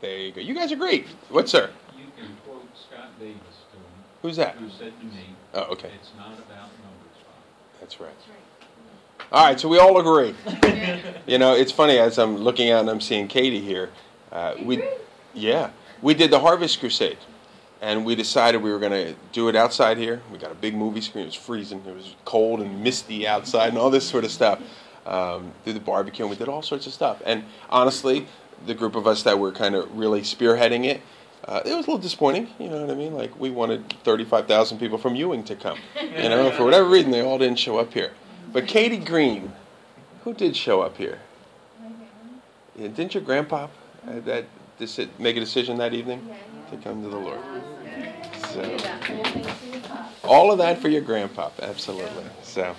[0.00, 0.40] There you go.
[0.40, 1.06] You guys are great.
[1.30, 1.70] What, sir?
[1.96, 3.36] You can quote Scott Davis
[3.72, 3.84] to him,
[4.22, 4.56] Who's that?
[4.56, 5.90] who said to me, Oh, okay.
[5.94, 7.80] it's not about numbers, Bob.
[7.80, 8.10] That's right.
[8.10, 9.32] That's right.
[9.32, 10.34] All right, so we all agree.
[11.26, 13.88] You know, it's funny as I'm looking out and I'm seeing Katie here.
[14.30, 14.84] Uh, we,
[15.32, 15.70] yeah,
[16.02, 17.16] we did the Harvest Crusade,
[17.84, 20.22] and we decided we were going to do it outside here.
[20.32, 21.24] We got a big movie screen.
[21.24, 21.82] It was freezing.
[21.86, 24.58] It was cold and misty outside, and all this sort of stuff.
[25.04, 27.20] Um, did the barbecue, and we did all sorts of stuff.
[27.26, 28.26] And honestly,
[28.64, 31.02] the group of us that were kind of really spearheading it,
[31.46, 32.48] uh, it was a little disappointing.
[32.58, 33.12] You know what I mean?
[33.12, 35.76] Like we wanted 35,000 people from Ewing to come.
[36.00, 38.12] You know, for whatever reason, they all didn't show up here.
[38.50, 39.52] But Katie Green,
[40.22, 41.18] who did show up here?
[42.76, 43.68] Yeah, didn't your grandpa
[44.08, 44.46] uh, that
[45.18, 46.26] make a decision that evening
[46.70, 47.40] to come to the Lord?
[48.54, 50.12] So Do that whole thing to your top.
[50.24, 52.24] all of that for your grandpa, absolutely.
[52.42, 52.74] So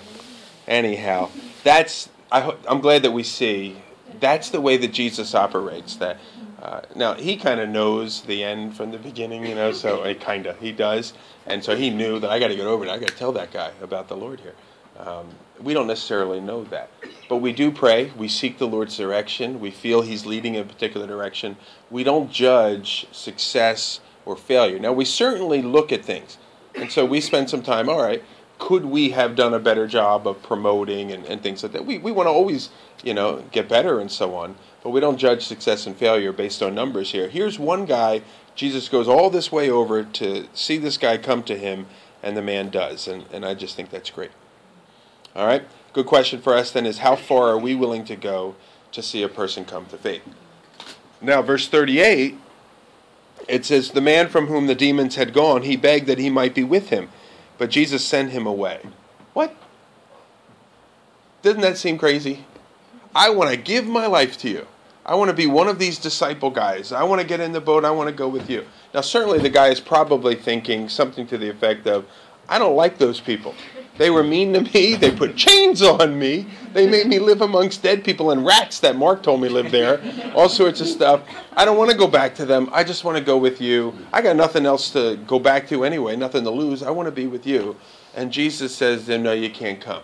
[0.66, 1.28] anyhow,
[1.64, 3.76] that's I ho- I'm glad that we see
[4.20, 5.96] that's the way that Jesus operates.
[5.96, 6.18] That
[6.62, 9.72] uh, now he kind of knows the end from the beginning, you know.
[9.72, 11.12] So he kind of he does,
[11.46, 12.90] and so he knew that I got to get over it.
[12.90, 14.54] I got to tell that guy about the Lord here.
[14.98, 15.26] Um,
[15.60, 16.88] we don't necessarily know that,
[17.28, 18.12] but we do pray.
[18.16, 19.60] We seek the Lord's direction.
[19.60, 21.56] We feel He's leading in a particular direction.
[21.90, 24.78] We don't judge success or failure.
[24.78, 26.36] Now we certainly look at things,
[26.74, 27.88] and so we spend some time.
[27.88, 28.22] All right,
[28.58, 31.86] could we have done a better job of promoting and, and things like that?
[31.86, 32.68] We we want to always
[33.02, 36.62] you know get better and so on, but we don't judge success and failure based
[36.62, 37.28] on numbers here.
[37.28, 38.20] Here's one guy.
[38.54, 41.86] Jesus goes all this way over to see this guy come to him,
[42.22, 44.30] and the man does, and, and I just think that's great.
[45.34, 45.64] All right.
[45.92, 48.54] Good question for us then is how far are we willing to go
[48.92, 50.22] to see a person come to faith?
[51.20, 52.38] Now, verse 38,
[53.48, 56.54] it says, The man from whom the demons had gone, he begged that he might
[56.54, 57.08] be with him,
[57.58, 58.80] but Jesus sent him away.
[59.32, 59.54] What?
[61.42, 62.44] Doesn't that seem crazy?
[63.14, 64.66] I want to give my life to you.
[65.06, 66.90] I want to be one of these disciple guys.
[66.90, 67.84] I want to get in the boat.
[67.84, 68.66] I want to go with you.
[68.92, 72.06] Now, certainly the guy is probably thinking something to the effect of,
[72.48, 73.54] I don't like those people.
[73.98, 74.94] They were mean to me.
[74.94, 76.46] They put chains on me.
[76.72, 80.00] They made me live amongst dead people and rats that Mark told me lived there.
[80.34, 81.22] All sorts of stuff.
[81.56, 82.68] I don't want to go back to them.
[82.72, 83.94] I just want to go with you.
[84.12, 86.82] I got nothing else to go back to anyway, nothing to lose.
[86.82, 87.76] I want to be with you.
[88.14, 90.02] And Jesus says No, you can't come.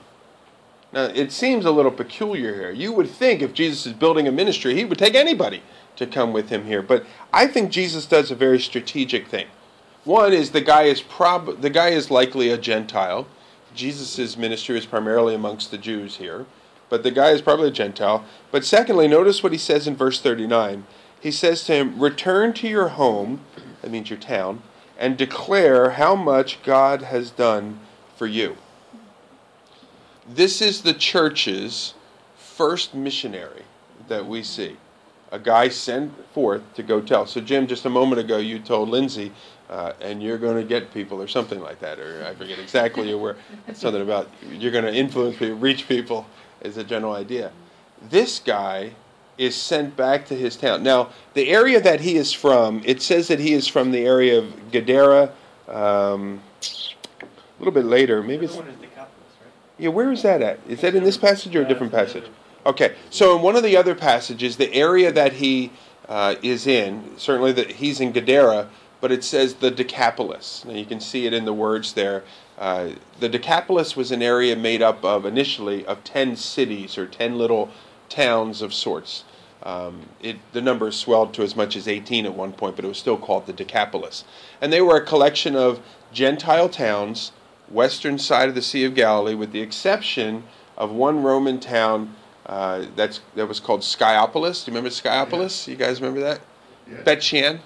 [0.93, 2.71] Now, it seems a little peculiar here.
[2.71, 5.63] You would think if Jesus is building a ministry, he would take anybody
[5.97, 6.83] to come with him here.
[6.83, 9.47] But I think Jesus does a very strategic thing.
[10.05, 13.27] One is the guy is prob the guy is likely a Gentile.
[13.75, 16.47] Jesus' ministry is primarily amongst the Jews here,
[16.89, 18.25] but the guy is probably a Gentile.
[18.51, 20.85] But secondly, notice what he says in verse 39.
[21.21, 23.41] He says to him, Return to your home,
[23.81, 24.63] that means your town,
[24.99, 27.81] and declare how much God has done
[28.17, 28.57] for you.
[30.29, 31.95] This is the church's
[32.37, 33.63] first missionary
[34.09, 34.77] that we see.
[35.31, 37.27] A guy sent forth to go tell.
[37.27, 39.33] So, Jim, just a moment ago, you told Lindsay,
[39.73, 43.15] uh, and you're going to get people, or something like that, or I forget exactly
[43.15, 43.37] where.
[43.67, 46.27] It's something about you're going to influence people, reach people,
[46.61, 47.53] is a general idea.
[48.11, 48.93] This guy
[49.39, 50.83] is sent back to his town.
[50.83, 54.39] Now, the area that he is from, it says that he is from the area
[54.39, 55.33] of Gadara.
[55.69, 56.43] Um,
[57.21, 59.53] a little bit later, maybe it's other one is Decapolis, right?
[59.79, 60.61] yeah, where is that at?
[60.69, 62.25] Is that in this passage or a different passage?
[62.67, 65.73] Okay, so in one of the other passages, the area that he
[66.11, 68.69] uh, is in, certainly that he's in Gadara,
[69.03, 70.65] but it says the Decapolis.
[70.65, 72.23] Now you can see it in the words there.
[72.57, 77.37] Uh, the Decapolis was an area made up of initially of ten cities or ten
[77.37, 77.69] little
[78.09, 79.25] towns of sorts.
[79.65, 82.89] Um, it, the number swelled to as much as 18 at one point, but it
[82.89, 84.25] was still called the Decapolis.
[84.61, 85.81] And they were a collection of
[86.13, 87.33] Gentile towns,
[87.69, 90.45] western side of the Sea of Galilee, with the exception
[90.77, 94.65] of one Roman town uh, that's, that was called Scythopolis.
[94.65, 95.69] Do you remember Scythopolis?
[95.69, 96.41] You guys remember that?
[96.91, 97.03] Yeah.
[97.03, 97.61] Bet Shean?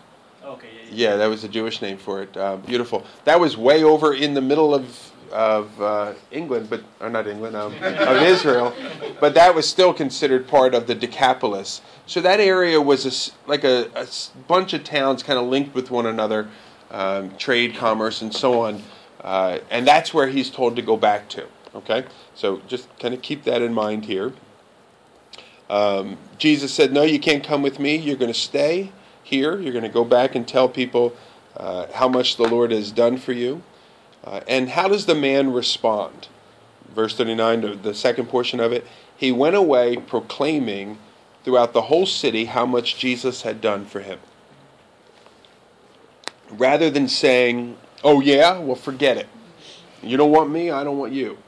[0.45, 2.37] Okay, yeah, that was the Jewish name for it.
[2.37, 3.05] Uh, beautiful.
[3.25, 7.57] That was way over in the middle of of uh, England, but or not England,
[7.57, 8.73] um, of Israel,
[9.21, 11.81] but that was still considered part of the Decapolis.
[12.07, 14.07] So that area was a like a
[14.47, 16.49] bunch of towns kind of linked with one another,
[16.91, 18.83] um, trade, commerce, and so on.
[19.21, 21.47] Uh, and that's where he's told to go back to.
[21.75, 24.33] Okay, so just kind of keep that in mind here.
[25.69, 27.97] Um, Jesus said, No, you can't come with me.
[27.97, 28.93] You're going to stay
[29.27, 29.61] here.
[29.61, 31.15] You're going to go back and tell people
[31.57, 33.63] uh, how much the Lord has done for you.
[34.25, 36.29] Uh, and how does the man respond?
[36.95, 38.87] Verse 39, the second portion of it.
[39.17, 40.99] He went away proclaiming
[41.43, 44.19] throughout the whole city how much Jesus had done for him.
[46.51, 49.27] Rather than saying, oh, yeah, well, forget it.
[50.03, 51.39] You don't want me, I don't want you.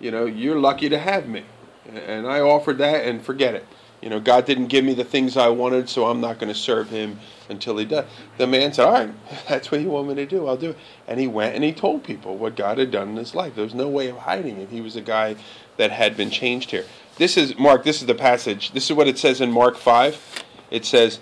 [0.00, 1.44] You know, you're lucky to have me.
[1.92, 3.66] And I offered that and forget it.
[4.04, 6.58] You know, God didn't give me the things I wanted, so I'm not going to
[6.58, 8.04] serve him until he does.
[8.36, 9.10] The man said, All right,
[9.48, 10.46] that's what you want me to do.
[10.46, 10.78] I'll do it.
[11.08, 13.54] And he went and he told people what God had done in his life.
[13.54, 14.68] There was no way of hiding it.
[14.68, 15.36] He was a guy
[15.78, 16.84] that had been changed here.
[17.16, 18.72] This is, Mark, this is the passage.
[18.72, 20.44] This is what it says in Mark 5.
[20.70, 21.18] It says,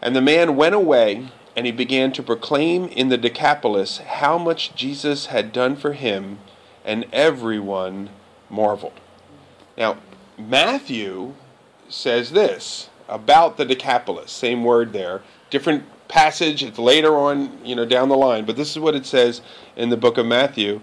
[0.00, 4.72] And the man went away and he began to proclaim in the Decapolis how much
[4.76, 6.38] Jesus had done for him,
[6.84, 8.10] and everyone
[8.48, 9.00] marveled.
[9.76, 9.98] Now,
[10.38, 11.34] Matthew
[11.92, 17.84] says this about the Decapolis, same word there, different passage, it's later on, you know,
[17.84, 19.40] down the line, but this is what it says
[19.76, 20.80] in the book of Matthew.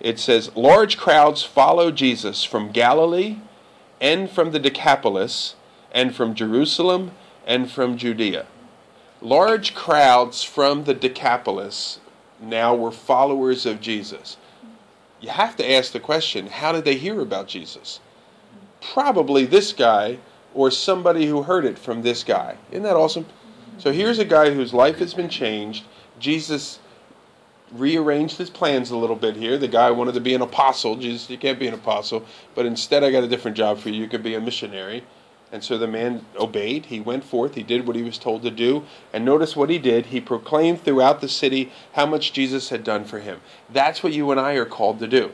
[0.00, 3.38] It says, Large crowds follow Jesus from Galilee
[4.00, 5.54] and from the Decapolis
[5.92, 7.12] and from Jerusalem
[7.46, 8.46] and from Judea.
[9.20, 12.00] Large crowds from the Decapolis
[12.40, 14.36] now were followers of Jesus.
[15.20, 18.00] You have to ask the question how did they hear about Jesus?
[18.80, 20.18] Probably this guy
[20.54, 22.56] or somebody who heard it from this guy.
[22.70, 23.26] Isn't that awesome?
[23.78, 25.84] So here's a guy whose life has been changed.
[26.18, 26.78] Jesus
[27.72, 29.56] rearranged his plans a little bit here.
[29.56, 30.96] The guy wanted to be an apostle.
[30.96, 34.02] Jesus, you can't be an apostle, but instead I got a different job for you.
[34.02, 35.04] You could be a missionary.
[35.50, 36.86] And so the man obeyed.
[36.86, 37.54] He went forth.
[37.54, 38.84] He did what he was told to do.
[39.12, 40.06] And notice what he did.
[40.06, 43.40] He proclaimed throughout the city how much Jesus had done for him.
[43.68, 45.32] That's what you and I are called to do.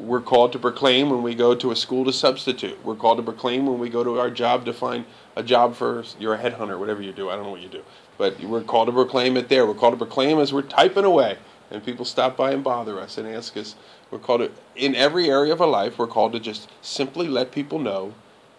[0.00, 2.82] We're called to proclaim when we go to a school to substitute.
[2.82, 5.04] We're called to proclaim when we go to our job to find
[5.36, 7.28] a job for you're a headhunter, whatever you do.
[7.28, 7.82] I don't know what you do,
[8.16, 9.66] but we're called to proclaim it there.
[9.66, 11.36] We're called to proclaim as we're typing away,
[11.70, 13.74] and people stop by and bother us and ask us.
[14.10, 15.98] We're called to in every area of our life.
[15.98, 18.14] We're called to just simply let people know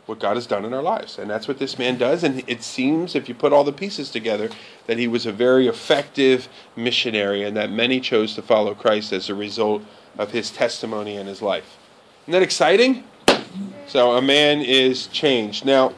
[0.05, 2.23] what God has done in our lives, and that's what this man does.
[2.23, 4.49] And it seems, if you put all the pieces together,
[4.85, 9.27] that he was a very effective missionary, and that many chose to follow Christ as
[9.27, 9.83] a result
[10.17, 11.77] of his testimony and his life.
[12.23, 13.03] Isn't that exciting?
[13.87, 15.65] So a man is changed.
[15.65, 15.93] Now,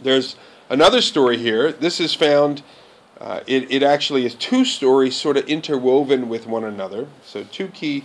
[0.00, 0.36] there's
[0.68, 1.72] another story here.
[1.72, 2.62] This is found,
[3.20, 7.06] uh, it, it actually is two stories sort of interwoven with one another.
[7.24, 8.04] So, two key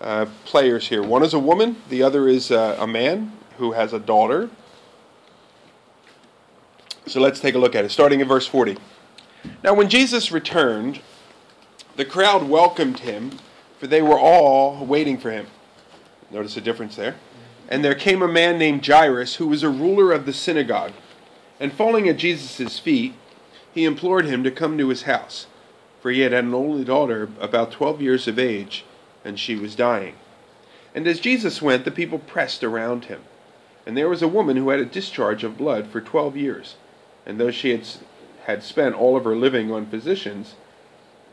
[0.00, 1.02] uh, players here.
[1.02, 4.50] One is a woman, the other is uh, a man who has a daughter.
[7.06, 8.76] So, let's take a look at it, starting in verse 40.
[9.64, 11.00] Now, when Jesus returned,
[11.96, 13.38] the crowd welcomed him
[13.82, 15.48] for they were all waiting for him.
[16.30, 17.16] Notice a difference there.
[17.68, 20.92] And there came a man named Jairus, who was a ruler of the synagogue.
[21.58, 23.14] And falling at Jesus' feet,
[23.74, 25.48] he implored him to come to his house,
[26.00, 28.84] for he had an only daughter about twelve years of age,
[29.24, 30.14] and she was dying.
[30.94, 33.22] And as Jesus went, the people pressed around him.
[33.84, 36.76] And there was a woman who had a discharge of blood for twelve years,
[37.26, 37.88] and though she had,
[38.44, 40.54] had spent all of her living on physicians,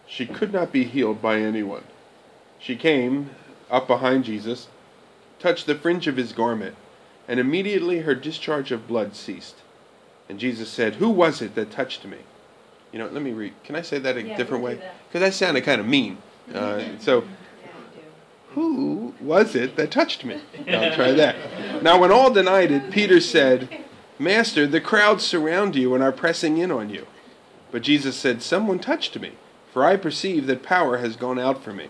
[0.07, 1.83] she could not be healed by anyone.
[2.59, 3.31] She came
[3.71, 4.67] up behind Jesus,
[5.39, 6.75] touched the fringe of his garment,
[7.27, 9.55] and immediately her discharge of blood ceased.
[10.27, 12.17] And Jesus said, Who was it that touched me?
[12.91, 13.53] You know, let me read.
[13.63, 14.81] Can I say that a Yeah, different way?
[15.07, 16.17] Because that sounded kind of mean.
[16.53, 17.23] Uh, so,
[18.51, 20.41] who was it that touched me?
[20.67, 21.83] I'll try that.
[21.83, 23.69] Now, when all denied it, Peter said,
[24.17, 27.05] Master, the crowds surround you and are pressing in on you.
[27.71, 29.33] But Jesus said, Someone touched me,
[29.71, 31.89] for I perceive that power has gone out from me.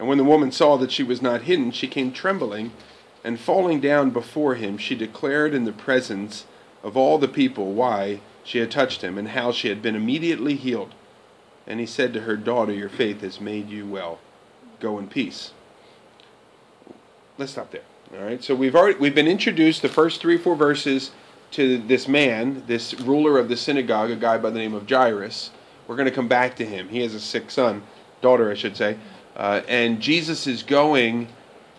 [0.00, 2.72] And when the woman saw that she was not hidden, she came trembling,
[3.22, 6.46] and falling down before him, she declared in the presence
[6.82, 10.54] of all the people why she had touched him, and how she had been immediately
[10.54, 10.94] healed.
[11.66, 14.20] And he said to her, Daughter, your faith has made you well.
[14.80, 15.52] Go in peace.
[17.36, 17.82] Let's stop there.
[18.16, 18.42] All right.
[18.42, 21.10] So we've already we've been introduced the first three four verses
[21.50, 25.50] to this man, this ruler of the synagogue, a guy by the name of Jairus.
[25.86, 26.88] We're going to come back to him.
[26.88, 27.82] He has a sick son,
[28.22, 28.96] daughter, I should say.
[29.40, 31.26] Uh, and Jesus is going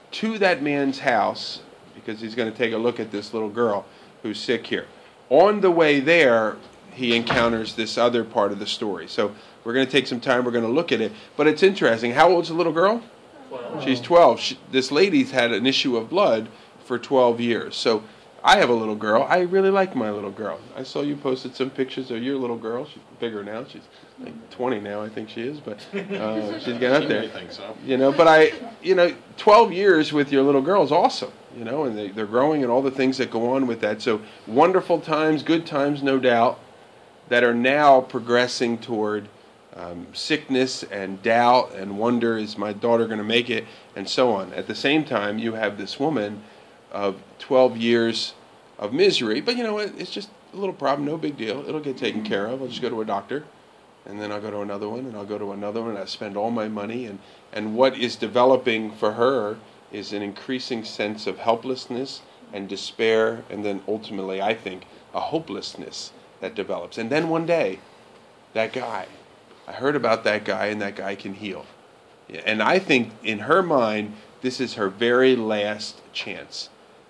[0.10, 1.62] to that man's house
[1.94, 3.86] because he's going to take a look at this little girl
[4.24, 4.88] who's sick here.
[5.30, 6.58] On the way there,
[6.92, 9.08] he encounters this other part of the story.
[9.08, 11.12] So we're going to take some time, we're going to look at it.
[11.38, 12.14] But it's interesting.
[12.14, 13.04] How old's the little girl?
[13.52, 14.40] Well, She's 12.
[14.40, 16.50] She, this lady's had an issue of blood
[16.86, 17.76] for 12 years.
[17.76, 18.04] So
[18.44, 19.28] I have a little girl.
[19.30, 20.60] I really like my little girl.
[20.76, 22.88] I saw you posted some pictures of your little girl.
[22.88, 23.66] She's bigger now.
[23.66, 23.88] She's
[24.24, 27.28] like 20 now, I think she is, but uh, she's getting up there.
[27.30, 27.76] think so.
[27.86, 31.64] You know, but I, you know, 12 years with your little girl is awesome, you
[31.64, 34.02] know, and they, they're growing and all the things that go on with that.
[34.02, 36.60] So wonderful times, good times, no doubt.
[37.30, 39.30] that are now progressing toward
[39.76, 43.66] um, sickness and doubt and wonder is my daughter going to make it
[43.96, 44.54] and so on.
[44.54, 46.44] At the same time, you have this woman
[46.92, 48.34] of 12 years
[48.78, 49.94] of misery, but you know what?
[49.98, 51.64] It's just a little problem, no big deal.
[51.68, 52.62] It'll get taken care of.
[52.62, 53.46] I'll just go to a doctor
[54.06, 55.92] and then I'll go to another one and I'll go to another one.
[55.92, 57.20] And I spend all my money and
[57.54, 59.58] and what is developing for her
[59.92, 62.22] is an increasing sense of helplessness
[62.54, 64.84] and despair and then ultimately I think
[65.14, 66.98] a hopelessness that develops.
[66.98, 67.80] And then one day
[68.54, 69.08] that guy
[69.68, 71.66] I heard about that guy and that guy can heal.
[72.46, 76.70] And I think in her mind this is her very last chance.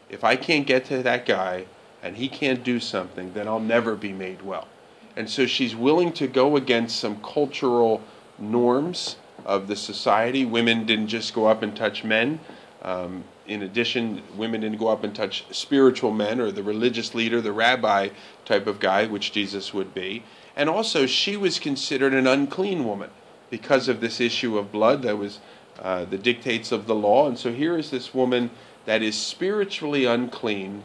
[0.10, 1.66] If I can't get to that guy
[2.04, 4.68] and he can't do something, then I'll never be made well.
[5.16, 8.01] And so she's willing to go against some cultural
[8.39, 10.45] norms of the society.
[10.45, 12.39] Women didn't just go up and touch men.
[12.82, 17.41] Um, in addition, women didn't go up and touch spiritual men or the religious leader,
[17.41, 18.09] the rabbi
[18.45, 20.24] type of guy, which Jesus would be.
[20.55, 23.09] And also, she was considered an unclean woman
[23.49, 25.39] because of this issue of blood that was
[25.80, 27.28] uh, the dictates of the law.
[27.28, 28.51] And so here is this woman
[28.86, 30.84] that is spiritually unclean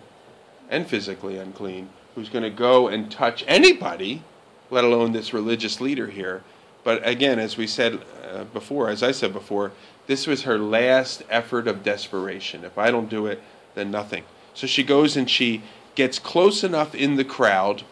[0.69, 4.23] and physically unclean who's going to go and touch anybody,
[4.71, 6.43] let alone this religious leader here.
[6.83, 9.71] But again, as we said uh, before, as I said before,
[10.07, 12.65] this was her last effort of desperation.
[12.65, 13.43] If I don't do it,
[13.75, 14.25] then nothing.
[14.55, 15.63] So she goes and she
[15.95, 17.83] gets close enough in the crowd,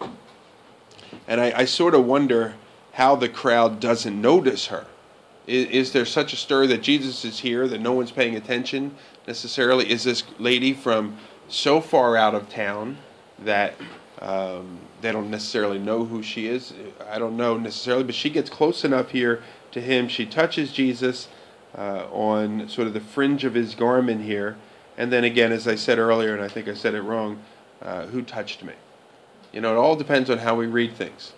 [1.28, 2.54] and I, I sort of wonder
[2.92, 4.86] how the crowd doesn't notice her.
[5.46, 8.94] Is, is, there such a stir that Jesus is here that no one's paying attention
[9.26, 9.90] necessarily?
[9.90, 11.18] Is this lady from
[11.48, 12.96] so far out of town
[13.40, 13.74] that
[14.20, 16.72] um, they don't necessarily know who she is.
[17.10, 19.42] I don't know necessarily, but she gets close enough here
[19.72, 20.08] to him.
[20.08, 21.28] She touches Jesus
[21.76, 24.56] uh, on sort of the fringe of his garment here.
[24.96, 27.42] And then again, as I said earlier, and I think I said it wrong,
[27.82, 28.74] uh, who touched me?
[29.52, 31.32] You know, it all depends on how we read things.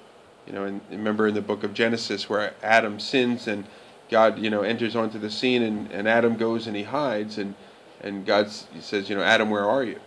[0.47, 3.64] You know, and remember in the book of Genesis where Adam sins and
[4.11, 7.55] God, you know, enters onto the scene and, and Adam goes and he hides and,
[8.01, 9.99] and God says, you know, Adam, where are you?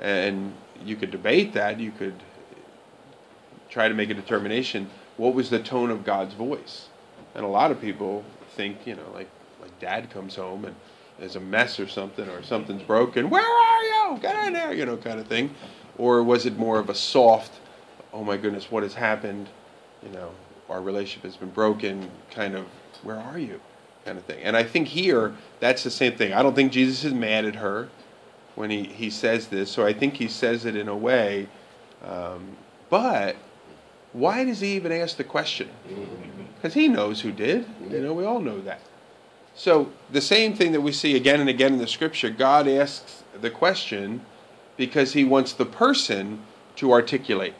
[0.00, 0.54] And
[0.84, 1.80] you could debate that.
[1.80, 2.14] You could
[3.68, 4.90] try to make a determination.
[5.16, 6.88] What was the tone of God's voice?
[7.34, 9.28] And a lot of people think, you know, like
[9.60, 10.74] like Dad comes home and
[11.18, 13.30] there's a mess or something, or something's broken.
[13.30, 14.18] Where are you?
[14.20, 15.54] Get in there, you know, kind of thing.
[15.96, 17.52] Or was it more of a soft,
[18.12, 19.48] oh my goodness, what has happened?
[20.02, 20.30] You know,
[20.68, 22.10] our relationship has been broken.
[22.30, 22.66] Kind of,
[23.02, 23.60] where are you?
[24.04, 24.42] Kind of thing.
[24.42, 26.34] And I think here that's the same thing.
[26.34, 27.88] I don't think Jesus is mad at her
[28.56, 29.70] when he, he says this.
[29.70, 31.48] So I think he says it in a way.
[32.04, 32.56] Um,
[32.90, 33.36] but
[34.12, 35.68] why does he even ask the question?
[36.56, 37.66] Because he knows who did.
[37.88, 38.80] You know, we all know that.
[39.54, 43.22] So the same thing that we see again and again in the scripture, God asks
[43.40, 44.24] the question
[44.76, 46.42] because he wants the person
[46.76, 47.54] to articulate.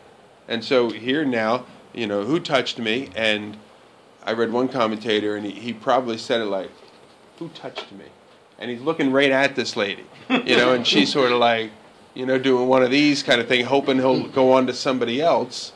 [0.49, 3.11] And so here now, you know, who touched me?
[3.16, 3.57] And
[4.22, 6.70] I read one commentator and he, he probably said it like,
[7.38, 8.07] who touched me?
[8.59, 11.70] And he's looking right at this lady, you know, and she's sort of like,
[12.14, 15.20] you know, doing one of these kind of thing, hoping he'll go on to somebody
[15.20, 15.72] else.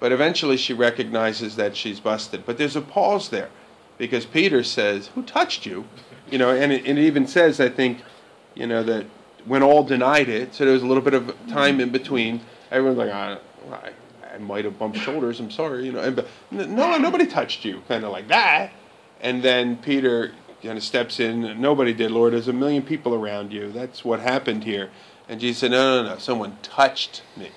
[0.00, 2.44] But eventually she recognizes that she's busted.
[2.46, 3.50] But there's a pause there
[3.98, 5.84] because Peter says, Who touched you?
[6.30, 8.02] You know, and it, and it even says, I think,
[8.54, 9.06] you know, that
[9.44, 12.40] when all denied it, so there was a little bit of time in between.
[12.70, 13.38] Everyone's like, I,
[13.70, 13.90] I,
[14.34, 16.00] I might have bumped shoulders, I'm sorry, you know.
[16.00, 18.72] And, but, no, nobody touched you, kind of like that.
[19.20, 20.32] And then Peter
[20.62, 21.60] kind of steps in.
[21.60, 22.32] Nobody did, Lord.
[22.32, 23.72] There's a million people around you.
[23.72, 24.90] That's what happened here.
[25.28, 26.18] And Jesus said, No, no, no.
[26.18, 27.50] Someone touched me.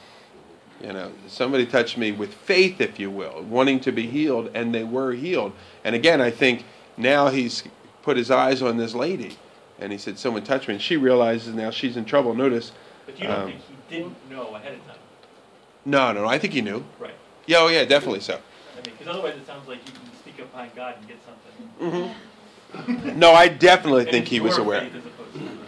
[0.82, 4.76] You know, somebody touched me with faith, if you will, wanting to be healed, and
[4.76, 5.54] they were healed.
[5.84, 6.66] And again, I think
[6.98, 7.64] now he's
[8.02, 9.38] put his eyes on this lady,
[9.80, 10.76] and he said, Someone touched me.
[10.76, 12.34] And she realizes now she's in trouble.
[12.34, 12.72] Notice.
[13.06, 14.96] But you don't um, think he didn't know ahead of time?
[15.86, 16.28] No, no, no.
[16.28, 16.86] I think he knew.
[17.00, 17.14] Right.
[17.46, 18.36] Yeah, oh, yeah, definitely so.
[18.36, 21.18] I mean, because otherwise it sounds like you can speak up behind God and get
[21.26, 21.92] something.
[21.92, 22.20] Mm-hmm
[23.16, 24.90] no, I definitely think he was aware.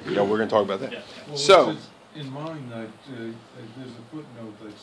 [0.08, 1.04] Yeah, we're going to talk about that.
[1.28, 1.76] Well, So-
[2.16, 3.32] In mine, that, uh,
[3.76, 4.74] there's a footnote that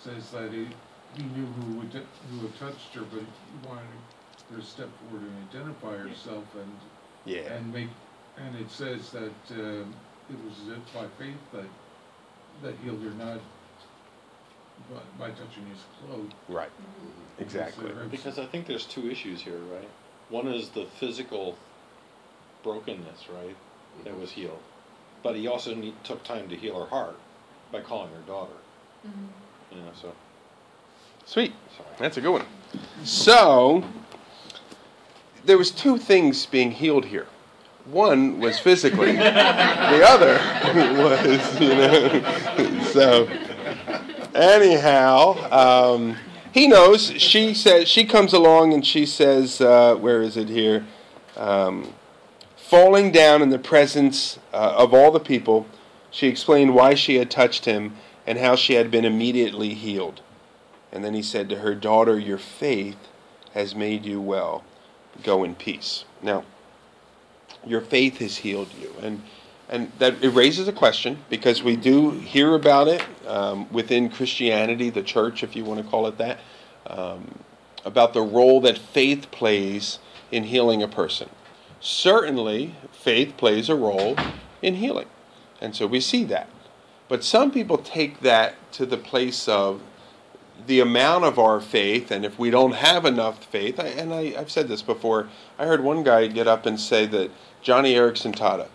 [0.00, 0.68] says that he,
[1.16, 3.82] he knew who would, who had touched her, but he wanted
[4.52, 6.72] her to step forward and identify herself and,
[7.24, 7.52] Yeah.
[7.54, 7.88] and make,
[8.36, 9.92] and it says that, um,
[10.30, 11.66] it was by faith that,
[12.62, 13.40] that healed her, not
[14.92, 16.30] by, by touching his clothes.
[16.48, 16.70] Right.
[17.40, 17.90] Exactly.
[18.10, 19.88] Because I think there's two issues here, right?
[20.34, 21.56] One is the physical
[22.64, 23.54] brokenness, right,
[24.02, 24.58] that was healed.
[25.22, 27.16] But he also need, took time to heal her heart
[27.70, 28.56] by calling her daughter.
[29.06, 29.76] Mm-hmm.
[29.76, 30.12] You know, so.
[31.24, 31.52] Sweet.
[31.76, 31.88] Sorry.
[32.00, 32.46] That's a good one.
[33.04, 33.84] So
[35.44, 37.28] there was two things being healed here.
[37.84, 39.12] One was physically.
[39.12, 40.34] the other
[41.00, 42.82] was, you know.
[42.92, 43.28] so
[44.34, 46.16] anyhow, um,
[46.54, 47.10] he knows.
[47.20, 50.86] She says she comes along and she says, uh, "Where is it here?"
[51.36, 51.92] Um,
[52.56, 55.66] falling down in the presence uh, of all the people,
[56.12, 60.22] she explained why she had touched him and how she had been immediately healed.
[60.92, 63.08] And then he said to her, "Daughter, your faith
[63.52, 64.62] has made you well.
[65.24, 66.44] Go in peace." Now,
[67.66, 69.22] your faith has healed you, and
[69.68, 74.90] and that it raises a question because we do hear about it um, within Christianity,
[74.90, 76.38] the church, if you want to call it that,
[76.86, 77.38] um,
[77.84, 79.98] about the role that faith plays
[80.30, 81.28] in healing a person.
[81.80, 84.16] Certainly, faith plays a role
[84.62, 85.08] in healing,
[85.60, 86.48] and so we see that.
[87.08, 89.82] But some people take that to the place of
[90.66, 94.34] the amount of our faith, and if we don't have enough faith, I, and I,
[94.38, 97.30] I've said this before, I heard one guy get up and say that
[97.62, 98.68] Joni Eareckson Tada,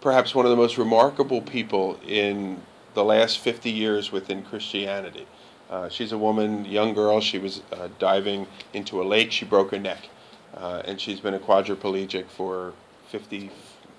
[0.00, 2.60] perhaps one of the most remarkable people in
[2.94, 5.26] the last 50 years within Christianity.
[5.70, 7.20] Uh, she's a woman, young girl.
[7.20, 9.32] She was uh, diving into a lake.
[9.32, 10.08] She broke her neck,
[10.56, 12.72] uh, and she's been a quadriplegic for
[13.08, 13.50] 50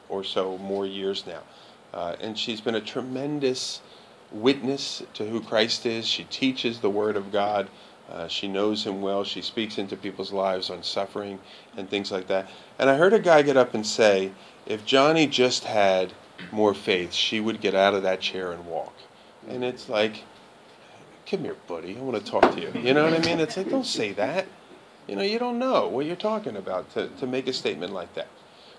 [0.10, 1.42] or so more years now.
[1.94, 3.82] Uh, and she's been a tremendous
[4.32, 6.08] witness to who Christ is.
[6.08, 7.70] She teaches the Word of God.
[8.10, 9.24] Uh, she knows Him well.
[9.24, 11.40] She speaks into people's lives on suffering
[11.78, 12.50] and things like that.
[12.80, 14.32] And I heard a guy get up and say,
[14.70, 16.14] if Joni just had
[16.52, 18.94] more faith, she would get out of that chair and walk.
[19.50, 20.24] And it's like,
[21.30, 21.98] come here, buddy.
[21.98, 22.72] I want to talk to you.
[22.80, 23.40] You know what I mean?
[23.40, 24.46] It's like, don't say that.
[25.08, 28.14] You know, you don't know what you're talking about to, to make a statement like
[28.14, 28.28] that.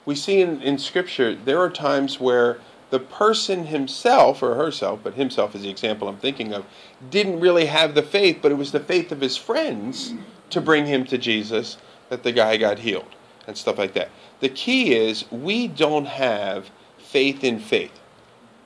[0.07, 2.61] We see in, in Scripture, there are times where
[2.91, 6.67] the person himself, or herself, but himself is the example I'm thinking of,
[7.11, 10.15] didn't really have the faith, but it was the faith of his friends
[10.51, 11.79] to bring him to Jesus
[12.09, 13.15] that the guy got healed
[13.47, 14.11] and stuff like that.
[14.41, 17.93] The key is we don't have faith in faith.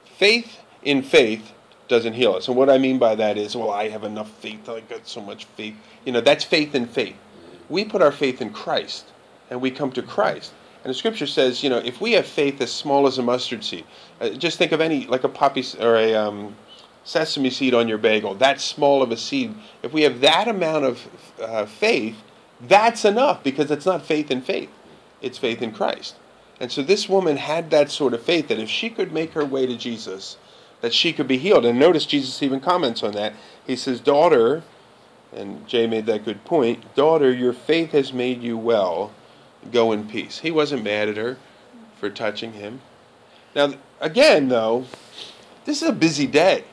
[0.05, 1.53] Faith in faith
[1.89, 2.49] doesn't heal us.
[2.49, 5.21] And what I mean by that is, well, I have enough faith, I got so
[5.21, 5.75] much faith.
[6.05, 7.17] You know, that's faith in faith.
[7.69, 9.07] We put our faith in Christ
[9.51, 10.53] and we come to Christ.
[10.83, 13.65] And the scripture says, you know, if we have faith as small as a mustard
[13.65, 13.85] seed,
[14.21, 16.55] uh, just think of any, like a poppy or a um,
[17.05, 19.55] sesame seed on your bagel, that small of a seed.
[19.83, 21.09] If we have that amount of
[21.41, 22.17] uh, faith,
[22.61, 24.71] that's enough because it's not faith in faith,
[25.21, 26.17] it's faith in Christ.
[26.61, 29.45] And so this woman had that sort of faith that if she could make her
[29.45, 30.37] way to Jesus,
[30.81, 31.65] that she could be healed.
[31.65, 33.33] And notice Jesus even comments on that.
[33.67, 34.63] He says, Daughter,
[35.33, 39.13] and Jay made that good point, Daughter, your faith has made you well
[39.73, 40.41] go in peace.
[40.41, 41.39] He wasn't mad at her
[41.99, 42.81] for touching him.
[43.57, 44.85] Now, again, though,
[45.65, 46.65] this is a busy day.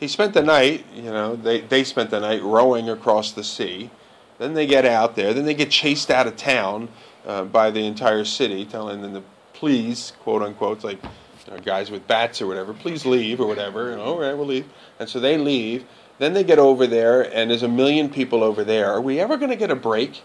[0.00, 3.90] He spent the night, you know, they, they spent the night rowing across the sea.
[4.38, 5.32] Then they get out there.
[5.32, 6.88] Then they get chased out of town
[7.26, 9.22] uh, by the entire city, telling them to
[9.52, 13.92] please, quote unquote, like you know, guys with bats or whatever, please leave or whatever.
[13.92, 14.66] And, All right, we'll leave.
[14.98, 15.84] And so they leave.
[16.18, 18.92] Then they get over there, and there's a million people over there.
[18.92, 20.22] Are we ever going to get a break?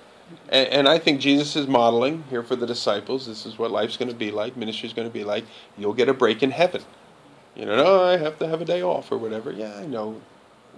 [0.50, 3.26] And, and, I think Jesus is modeling here for the disciples.
[3.26, 5.44] This is what life's going to be like, ministry is going to be like.
[5.76, 6.84] You'll get a break in heaven.
[7.56, 9.52] You know, no, I have to have a day off or whatever.
[9.52, 10.22] Yeah, I know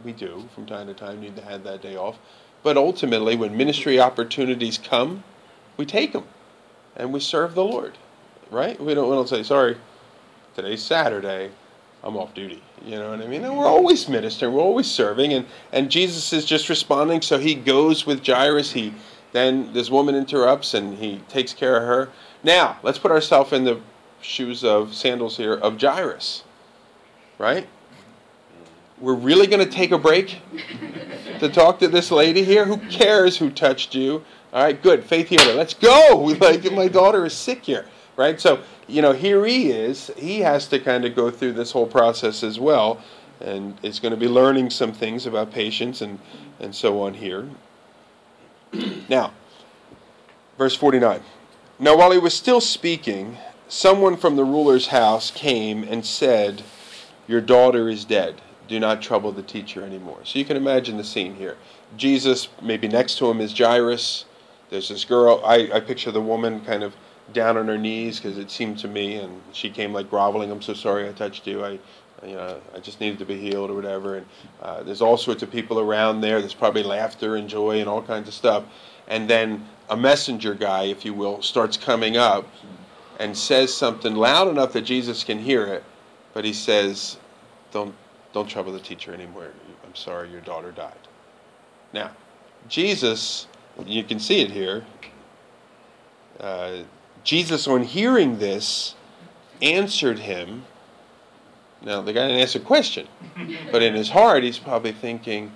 [0.06, 2.18] we do from time to time need to have that day off.
[2.64, 5.24] But ultimately, when ministry opportunities come,
[5.82, 6.26] we take them
[6.96, 7.98] and we serve the Lord,
[8.52, 8.80] right?
[8.80, 9.78] We don't, we don't say, sorry,
[10.56, 11.50] today's Saturday.
[12.04, 12.62] I'm off duty.
[12.86, 13.44] You know what I mean?
[13.44, 17.24] And we're always ministering, we're always serving, and, and Jesus is just responding.
[17.24, 18.72] So he goes with Jairus.
[18.74, 18.94] He
[19.32, 22.10] then this woman interrupts and he takes care of her.
[22.44, 23.82] Now, let's put ourselves in the
[24.22, 26.44] shoes of sandals here of Jairus.
[27.40, 27.68] Right?
[29.00, 30.42] We're really going to take a break
[31.40, 32.66] to talk to this lady here?
[32.66, 34.24] Who cares who touched you?
[34.54, 35.04] All right, good.
[35.04, 35.54] Faith healer.
[35.54, 36.36] Let's go.
[36.40, 37.86] Like my daughter is sick here.
[38.18, 38.40] Right?
[38.40, 40.12] So, you know, here he is.
[40.18, 43.02] He has to kind of go through this whole process as well
[43.40, 46.20] and is going to be learning some things about patience and,
[46.60, 47.50] and so on here.
[49.10, 49.34] Now,
[50.58, 51.22] verse 49.
[51.80, 53.38] Now, while he was still speaking,
[53.68, 56.64] someone from the ruler's house came and said,
[57.28, 58.42] Your daughter is dead.
[58.68, 60.20] Do not trouble the teacher anymore.
[60.24, 61.58] So you can imagine the scene here.
[61.98, 64.26] Jesus, maybe next to him is Jairus.
[64.72, 65.42] There's this girl.
[65.46, 66.96] I, I picture the woman kind of
[67.34, 70.62] down on her knees because it seemed to me, and she came like groveling, I'm
[70.62, 71.64] so sorry I touched you.
[71.64, 71.72] I,
[72.26, 74.18] you know, I just needed to be healed or whatever.
[74.18, 74.26] And
[74.62, 76.40] uh, there's all sorts of people around there.
[76.40, 78.64] There's probably laughter and joy and all kinds of stuff.
[79.08, 82.48] And then a messenger guy, if you will, starts coming up
[83.20, 85.84] and says something loud enough that Jesus can hear it.
[86.34, 87.18] But he says,
[87.72, 87.94] "Don't,
[88.32, 89.52] don't trouble the teacher anymore.
[89.84, 90.94] I'm sorry, your daughter died."
[91.92, 92.12] Now,
[92.70, 93.48] Jesus,
[93.88, 94.86] you can see it here.
[96.40, 96.84] Uh,
[97.24, 98.96] Jesus, on hearing this,
[99.62, 100.64] answered him
[101.84, 103.08] now, the guy didn't ask a question,
[103.72, 105.52] but in his heart, he's probably thinking,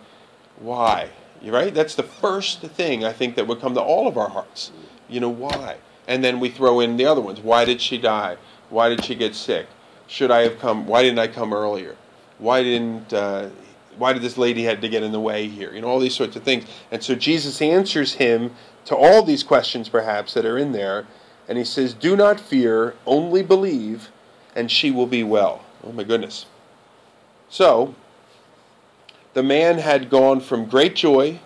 [0.58, 1.10] why?
[1.42, 1.74] You right?
[1.74, 4.72] That's the first thing I think that would come to all of our hearts.
[5.08, 5.78] You know why?
[6.08, 7.40] And then we throw in the other ones.
[7.42, 8.38] Why did she die?
[8.70, 9.68] Why did she get sick?
[10.08, 10.88] Should I have come?
[10.88, 11.96] Why didn't I come earlier?
[12.40, 13.14] Why didn't?
[13.14, 13.50] Uh,
[13.98, 15.74] why did this lady had to get in the way here?
[15.74, 16.66] You know all these sorts of things.
[16.92, 18.52] And so Jesus answers him
[18.86, 21.08] to all these questions, perhaps that are in there,
[21.48, 24.10] and he says, "Do not fear, only believe,
[24.56, 26.46] and she will be well." Oh my goodness.
[27.50, 27.96] So
[29.34, 31.40] the man had gone from great joy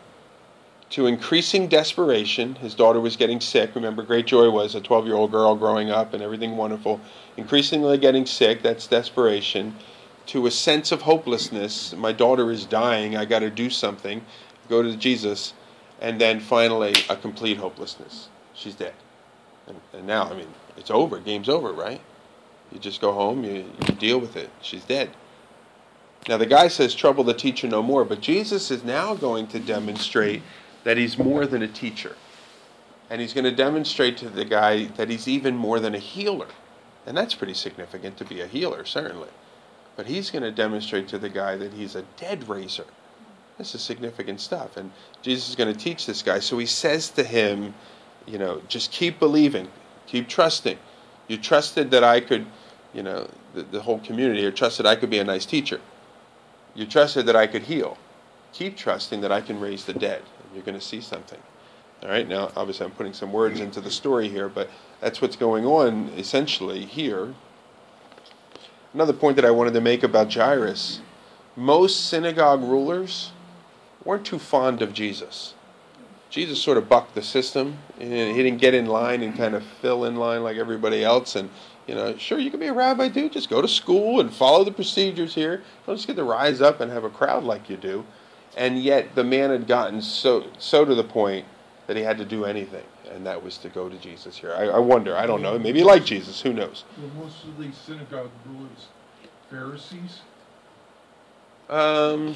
[0.91, 2.56] to increasing desperation.
[2.56, 3.76] His daughter was getting sick.
[3.76, 7.00] Remember, great joy was a 12 year old girl growing up and everything wonderful.
[7.38, 9.76] Increasingly getting sick, that's desperation.
[10.30, 11.96] To a sense of hopelessness.
[11.96, 13.18] My daughter is dying.
[13.18, 14.24] I got to do something.
[14.70, 15.54] Go to Jesus.
[16.02, 18.30] And then finally, a complete hopelessness.
[18.54, 18.94] She's dead.
[19.66, 21.18] And, and now, I mean, it's over.
[21.18, 22.00] Game's over, right?
[22.72, 24.52] You just go home, you, you deal with it.
[24.62, 25.10] She's dead.
[26.28, 28.06] Now, the guy says, Trouble the teacher no more.
[28.06, 30.44] But Jesus is now going to demonstrate
[30.84, 32.16] that he's more than a teacher.
[33.10, 36.50] And he's going to demonstrate to the guy that he's even more than a healer.
[37.08, 39.30] And that's pretty significant to be a healer, certainly.
[40.00, 42.86] But he's going to demonstrate to the guy that he's a dead raiser.
[43.58, 44.78] This is significant stuff.
[44.78, 44.91] And
[45.22, 46.39] Jesus is going to teach this guy.
[46.39, 47.74] So he says to him,
[48.26, 49.68] you know, just keep believing,
[50.08, 50.78] keep trusting.
[51.28, 52.45] You trusted that I could,
[52.93, 55.82] you know, the, the whole community here trusted I could be a nice teacher.
[56.74, 57.97] You trusted that I could heal.
[58.54, 60.22] Keep trusting that I can raise the dead.
[60.54, 61.41] You're going to see something.
[62.04, 64.70] All right, now obviously I'm putting some words into the story here, but
[65.02, 67.36] that's what's going on essentially here.
[68.94, 71.02] Another point that I wanted to make about Jairus
[71.56, 73.32] most synagogue rulers
[74.06, 75.54] weren't too fond of Jesus.
[76.30, 79.64] Jesus sort of bucked the system, and he didn't get in line and kind of
[79.82, 81.36] fill in line like everybody else.
[81.36, 81.50] And
[81.86, 83.34] you know, sure, you can be a rabbi, dude.
[83.34, 85.64] Just go to school and follow the procedures here.
[85.86, 88.06] Don't just get to rise up and have a crowd like you do.
[88.56, 91.46] And yet, the man had gotten so so to the point
[91.90, 94.54] that he had to do anything, and that was to go to Jesus here.
[94.56, 95.18] I, I wonder.
[95.18, 95.58] I don't know.
[95.58, 96.40] Maybe he liked Jesus.
[96.40, 96.84] Who knows?
[97.02, 98.86] Were most of the synagogue rulers
[99.50, 100.20] Pharisees?
[101.68, 102.36] Um,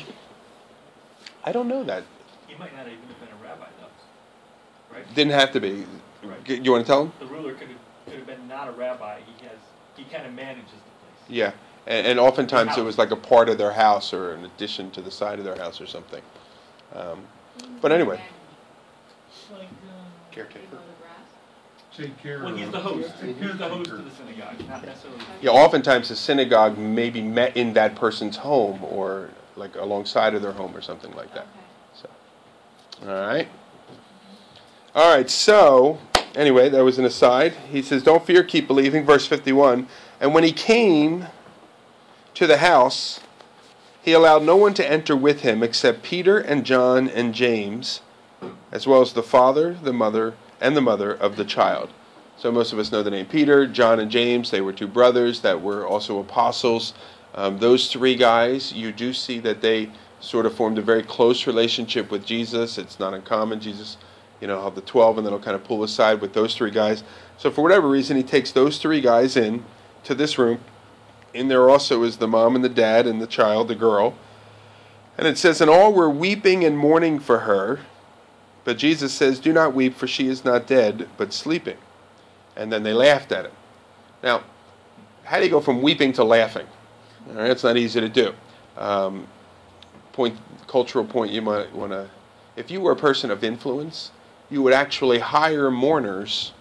[1.43, 2.03] I don't know that.
[2.47, 5.13] He might not even have been a rabbi though, right?
[5.13, 5.85] Didn't have to be.
[6.23, 6.43] Right.
[6.45, 7.11] G- You want to tell him?
[7.19, 9.57] The ruler could have, could have been not a rabbi, he has,
[9.95, 11.29] he kind of manages the place.
[11.29, 11.51] Yeah,
[11.85, 15.01] and, and oftentimes it was like a part of their house or an addition to
[15.01, 16.23] the side of their house or something.
[16.95, 17.21] Um,
[17.81, 18.19] but anyway,
[19.51, 19.67] Like, um,
[20.31, 20.59] caretaker.
[20.61, 21.97] You mow the grass?
[21.97, 25.19] Take care Well, he's the host, Yeah, he's the host of the synagogue, not necessarily.
[25.41, 30.53] Yeah, oftentimes the synagogue maybe met in that person's home or like alongside of their
[30.53, 31.47] home or something like that.
[31.47, 32.01] Okay.
[33.03, 33.47] So, all right.
[34.95, 35.99] All right, so
[36.35, 37.53] anyway, that was an aside.
[37.71, 39.05] He says, Don't fear, keep believing.
[39.05, 39.87] Verse 51.
[40.19, 41.27] And when he came
[42.35, 43.19] to the house,
[44.03, 48.01] he allowed no one to enter with him except Peter and John and James,
[48.71, 51.89] as well as the father, the mother, and the mother of the child.
[52.37, 54.51] So most of us know the name Peter, John, and James.
[54.51, 56.93] They were two brothers that were also apostles.
[57.35, 59.89] Um, those three guys, you do see that they
[60.19, 62.77] sort of formed a very close relationship with Jesus.
[62.77, 63.59] It's not uncommon.
[63.59, 63.97] Jesus,
[64.39, 66.71] you know, have the 12 and then he'll kind of pull aside with those three
[66.71, 67.03] guys.
[67.37, 69.65] So for whatever reason, he takes those three guys in
[70.03, 70.59] to this room.
[71.33, 74.15] In there also is the mom and the dad and the child, the girl.
[75.17, 77.79] And it says, And all were weeping and mourning for her.
[78.63, 81.77] But Jesus says, Do not weep, for she is not dead, but sleeping.
[82.55, 83.51] And then they laughed at him.
[84.21, 84.43] Now,
[85.23, 86.67] how do you go from weeping to laughing?
[87.29, 88.33] All right, it's not easy to do.
[88.77, 89.27] Um,
[90.11, 90.37] point,
[90.67, 92.09] cultural point you might want to.
[92.55, 94.11] If you were a person of influence,
[94.49, 96.53] you would actually hire mourners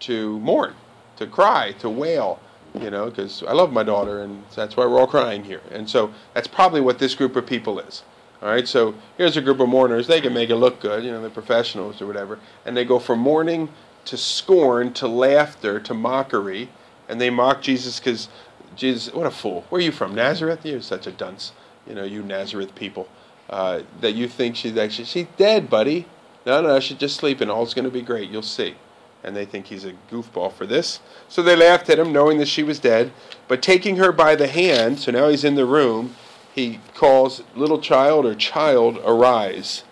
[0.00, 0.74] to mourn,
[1.16, 2.40] to cry, to wail.
[2.78, 5.62] You know, because I love my daughter, and that's why we're all crying here.
[5.70, 8.02] And so that's probably what this group of people is.
[8.46, 10.06] All right, so here's a group of mourners.
[10.06, 13.00] They can make it look good, you know, they're professionals or whatever, and they go
[13.00, 13.70] from mourning
[14.04, 16.68] to scorn to laughter to mockery,
[17.08, 18.28] and they mock Jesus because
[18.76, 19.64] Jesus, what a fool!
[19.68, 20.14] Where are you from?
[20.14, 20.64] Nazareth?
[20.64, 21.54] You're such a dunce.
[21.88, 23.08] You know, you Nazareth people.
[23.50, 26.06] Uh, that you think she's actually she's dead, buddy.
[26.46, 27.50] No, no, she's just sleeping.
[27.50, 28.30] All's going to be great.
[28.30, 28.76] You'll see.
[29.24, 31.00] And they think he's a goofball for this.
[31.28, 33.10] So they laughed at him, knowing that she was dead.
[33.48, 36.14] But taking her by the hand, so now he's in the room,
[36.56, 39.84] he calls, Little child or child, arise.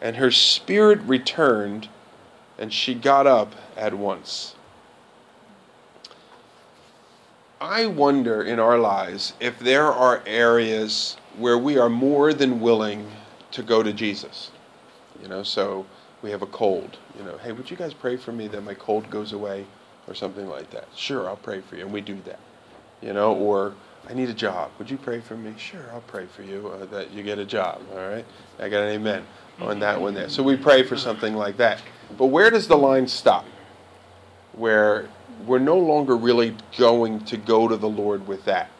[0.00, 1.88] And her spirit returned,
[2.58, 4.54] and she got up at once.
[7.60, 13.10] I wonder in our lives if there are areas where we are more than willing
[13.52, 14.50] to go to Jesus.
[15.22, 15.84] You know, so
[16.22, 16.96] we have a cold.
[17.18, 19.66] You know, hey, would you guys pray for me that my cold goes away
[20.06, 20.88] or something like that?
[20.94, 21.84] Sure, I'll pray for you.
[21.84, 22.40] And we do that.
[23.02, 23.74] You know, or
[24.08, 24.70] I need a job.
[24.78, 25.54] Would you pray for me?
[25.58, 27.82] Sure, I'll pray for you uh, that you get a job.
[27.92, 28.24] All right.
[28.58, 29.24] I got an amen
[29.60, 30.28] on that one there.
[30.28, 31.82] So we pray for something like that.
[32.16, 33.44] But where does the line stop?
[34.52, 35.08] Where
[35.44, 38.70] we're no longer really going to go to the Lord with that.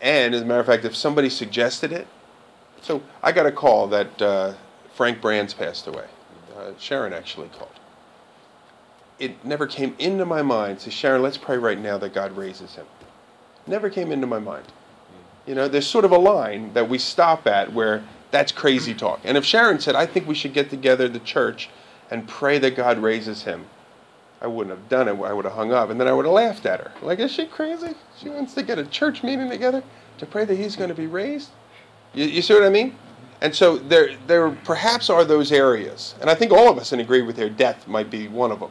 [0.00, 2.06] And as a matter of fact, if somebody suggested it,
[2.82, 4.54] so I got a call that uh,
[4.94, 6.06] Frank Brands passed away.
[6.56, 7.70] Uh, Sharon actually called.
[9.18, 10.80] It never came into my mind.
[10.80, 12.86] Say, Sharon, let's pray right now that God raises him.
[13.68, 14.64] Never came into my mind.
[15.46, 19.20] You know, there's sort of a line that we stop at where that's crazy talk.
[19.24, 21.70] And if Sharon said, I think we should get together the church
[22.10, 23.66] and pray that God raises him,
[24.40, 25.20] I wouldn't have done it.
[25.20, 26.92] I would have hung up, and then I would have laughed at her.
[27.02, 27.94] Like, is she crazy?
[28.18, 29.82] She wants to get a church meeting together
[30.18, 31.50] to pray that he's going to be raised.
[32.14, 32.94] You, you see what I mean?
[33.40, 37.00] And so there, there perhaps are those areas, and I think all of us can
[37.00, 37.50] agree with there.
[37.50, 38.70] Death might be one of them.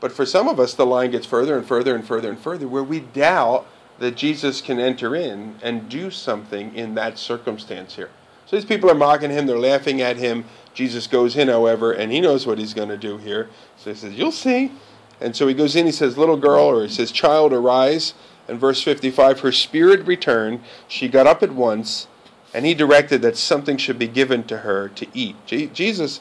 [0.00, 2.66] But for some of us, the line gets further and further and further and further,
[2.66, 3.66] where we doubt
[4.00, 8.10] that Jesus can enter in and do something in that circumstance here.
[8.46, 10.44] So these people are mocking him, they're laughing at him.
[10.74, 13.48] Jesus goes in, however, and he knows what he's going to do here.
[13.76, 14.72] So he says, You'll see.
[15.20, 18.14] And so he goes in, he says, Little girl, or he says, Child, arise.
[18.48, 20.60] And verse 55, her spirit returned.
[20.88, 22.08] She got up at once,
[22.52, 25.36] and he directed that something should be given to her to eat.
[25.46, 26.20] Je- Jesus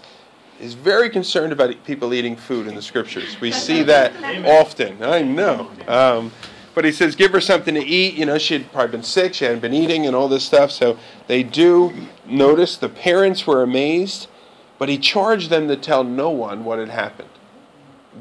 [0.60, 3.40] is very concerned about people eating food in the scriptures.
[3.40, 4.12] We see that
[4.46, 5.02] often.
[5.02, 5.72] I know.
[5.88, 6.32] Um,
[6.80, 8.14] but he says, give her something to eat.
[8.14, 9.34] You know, she had probably been sick.
[9.34, 10.72] She hadn't been eating and all this stuff.
[10.72, 11.92] So they do
[12.26, 14.30] notice the parents were amazed,
[14.78, 17.28] but he charged them to tell no one what had happened.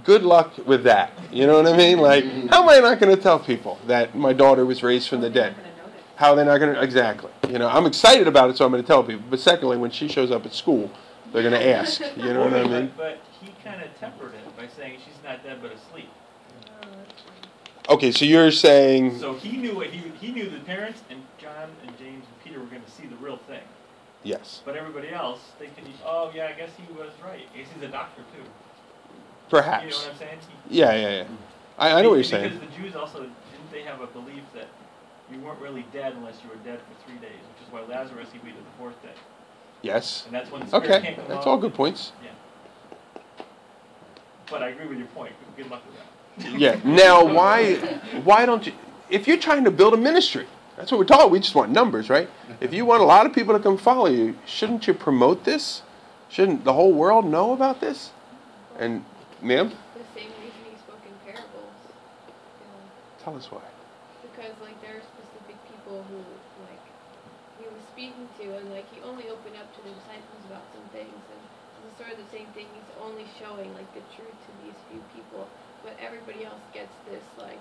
[0.03, 1.13] Good luck with that.
[1.31, 2.01] You know what I mean?
[2.01, 5.21] Like, how am I not going to tell people that my daughter was raised from
[5.21, 5.55] the dead?
[6.17, 6.83] How are they not going to?
[6.83, 7.31] Exactly.
[7.49, 9.23] You know, I'm excited about it, so I'm going to tell people.
[9.31, 10.91] But secondly, when she shows up at school,
[11.33, 12.01] they're going to ask.
[12.17, 12.93] You know what I mean?
[12.97, 16.11] But he kind of tempered it by saying she's not dead but asleep.
[17.89, 21.71] Okay, so you're saying So he knew what he he knew the parents and John
[21.87, 23.63] and James and Peter were going to see the real thing.
[24.25, 25.85] yes, But everybody else, they can.
[26.05, 27.47] Oh yeah, I guess he was right.
[27.55, 28.45] I guess he's a doctor too.
[29.49, 29.85] Perhaps.
[29.85, 30.05] You know perhaps.
[30.05, 30.39] what I'm saying?
[30.69, 31.25] He, Yeah, yeah, yeah.
[31.79, 32.61] I, I know what you're because saying.
[32.61, 34.67] the Jews also didn't they have a belief that
[35.33, 38.29] you weren't really dead unless you were dead for three days, which is why Lazarus
[38.33, 39.13] he waited the fourth day,
[39.83, 40.25] Yes.
[40.27, 41.47] and that's when the spirit Okay, can't come that's out.
[41.47, 42.13] all good points.
[42.25, 42.31] Yeah.
[44.51, 45.33] But I agree with your point.
[45.57, 46.07] Good luck with that.
[46.57, 46.81] Yeah.
[46.85, 47.77] Now, why
[48.25, 48.73] why don't you?
[49.11, 51.31] If you're trying to build a ministry, that's what we're talking.
[51.31, 52.29] We just want numbers, right?
[52.61, 55.83] If you want a lot of people to come follow you, shouldn't you promote this?
[56.29, 58.11] Shouldn't the whole world know about this?
[58.79, 59.05] And,
[59.43, 61.75] ma'am, the same reason he spoke in parables.
[62.61, 63.63] Know, tell us why.
[64.23, 66.19] because like there are specific people who
[66.69, 66.85] like
[67.59, 70.85] he was speaking to, and like he only opened up to the disciples about some
[70.93, 71.43] things, and
[71.89, 72.67] it's sort of the same thing.
[72.75, 75.49] He's only showing like the truth to these few people,
[75.83, 77.61] but everybody else gets this like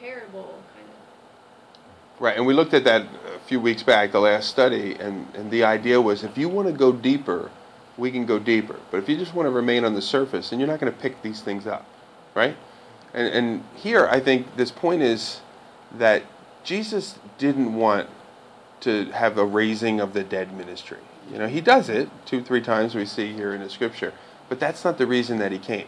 [0.00, 2.20] parable kind of.
[2.20, 5.50] Right, and we looked at that a few weeks back, the last study, and, and
[5.50, 7.50] the idea was if you want to go deeper,
[7.96, 8.78] we can go deeper.
[8.90, 10.98] But if you just want to remain on the surface, then you're not going to
[10.98, 11.86] pick these things up,
[12.34, 12.56] right?
[13.12, 15.40] And, and here, I think this point is
[15.98, 16.22] that
[16.62, 18.08] Jesus didn't want
[18.80, 20.98] to have a raising of the dead ministry.
[21.30, 24.12] You know, he does it two, three times we see here in the scripture,
[24.48, 25.86] but that's not the reason that he came.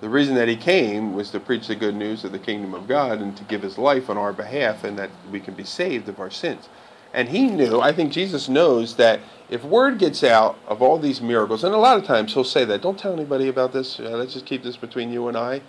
[0.00, 2.88] The reason that he came was to preach the good news of the kingdom of
[2.88, 6.08] God and to give his life on our behalf and that we can be saved
[6.08, 6.68] of our sins.
[7.14, 11.20] And he knew, I think Jesus knows that if word gets out of all these
[11.20, 14.10] miracles, and a lot of times he'll say that, don't tell anybody about this, uh,
[14.10, 15.62] let's just keep this between you and I.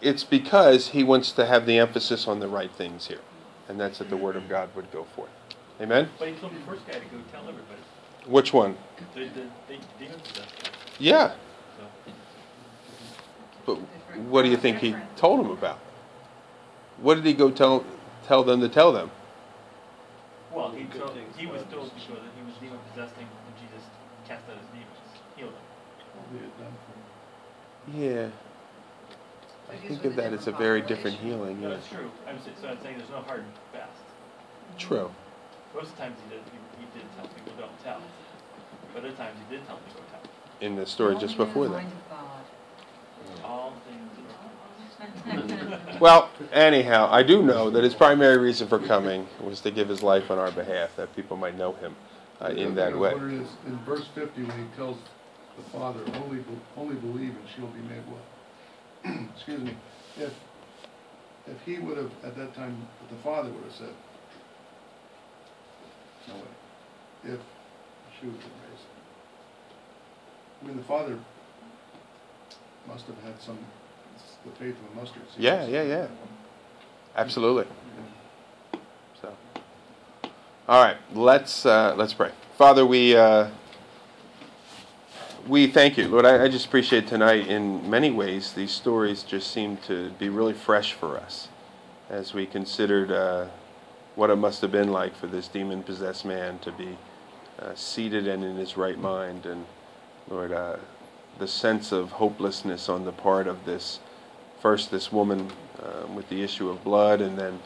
[0.00, 3.20] It's because he wants to have the emphasis on the right things here.
[3.68, 5.30] And that's that the word of God would go forth.
[5.80, 6.08] Amen?
[6.18, 7.80] But he told the first guy to go tell everybody.
[8.28, 8.76] Which one?
[10.98, 11.32] Yeah.
[13.64, 13.76] But
[14.28, 15.78] what do you think he told them about?
[16.98, 17.84] What did he go tell
[18.26, 19.10] tell them to tell them?
[20.54, 23.28] well, he told, things he was told before that he was demon possessed and
[23.60, 23.86] Jesus
[24.26, 24.98] cast out his demons,
[25.36, 25.62] healed him.
[27.94, 28.28] Yeah.
[29.70, 31.60] I think of that as a very different healing.
[31.60, 31.76] No, Yeah.
[31.76, 32.10] it's true.
[32.26, 34.02] I'm saying, so I'm saying there's no hard and fast.
[34.78, 35.10] True.
[35.74, 38.00] Most of the times he did, he, he did tell people don't tell.
[38.94, 40.66] But other times he did tell people go tell.
[40.66, 41.84] In the story just before that.
[43.44, 44.10] All things
[46.00, 50.02] Well, anyhow, I do know that his primary reason for coming was to give his
[50.02, 51.94] life on our behalf, that people might know him
[52.40, 53.14] uh, in that way.
[53.14, 54.96] What it is, in verse fifty, when he tells
[55.56, 59.18] the father, only, be- only believe and she'll be made well.
[59.34, 59.76] Excuse me,
[60.18, 60.32] if,
[61.46, 63.94] if he would have, at that time, if the father would have said,
[66.28, 67.40] no way, if
[68.20, 68.84] she would raised.
[70.62, 71.18] I mean, the father
[72.86, 73.58] must have had some,
[74.44, 75.44] the faith of a mustard seed.
[75.44, 76.06] Yeah, yeah, yeah.
[77.16, 77.66] Absolutely.
[79.20, 79.34] So,
[80.68, 82.30] All right, let's uh, let's pray.
[82.56, 83.48] Father, we uh,
[85.46, 86.26] we thank you, Lord.
[86.26, 87.48] I, I just appreciate tonight.
[87.48, 91.48] In many ways, these stories just seem to be really fresh for us
[92.10, 93.46] as we considered uh,
[94.14, 96.96] what it must have been like for this demon-possessed man to be
[97.60, 99.66] uh, seated and in his right mind, and
[100.30, 100.76] Lord, uh,
[101.38, 104.00] the sense of hopelessness on the part of this
[104.60, 105.50] first this woman
[105.82, 107.60] um, with the issue of blood, and then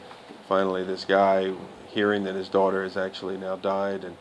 [0.47, 1.51] finally this guy
[1.87, 4.15] hearing that his daughter has actually now died, and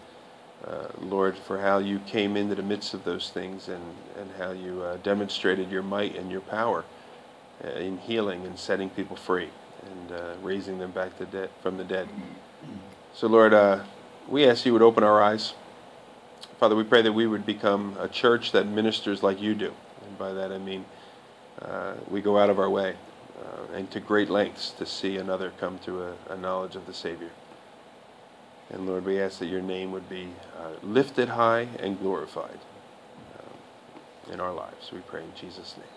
[0.66, 3.82] uh, Lord, for how you came into the midst of those things and,
[4.16, 6.84] and how you uh, demonstrated your might and your power
[7.64, 9.48] uh, in healing and setting people free
[9.84, 12.08] and uh, raising them back de- from the dead.
[13.12, 13.80] So, Lord, uh,
[14.28, 15.54] we ask you would open our eyes.
[16.58, 19.72] Father, we pray that we would become a church that ministers like you do.
[20.06, 20.84] And by that I mean
[21.60, 22.96] uh, we go out of our way
[23.72, 27.30] and to great lengths to see another come to a, a knowledge of the Savior.
[28.70, 30.28] And Lord, we ask that your name would be
[30.58, 32.58] uh, lifted high and glorified
[33.38, 34.92] um, in our lives.
[34.92, 35.91] We pray in Jesus' name.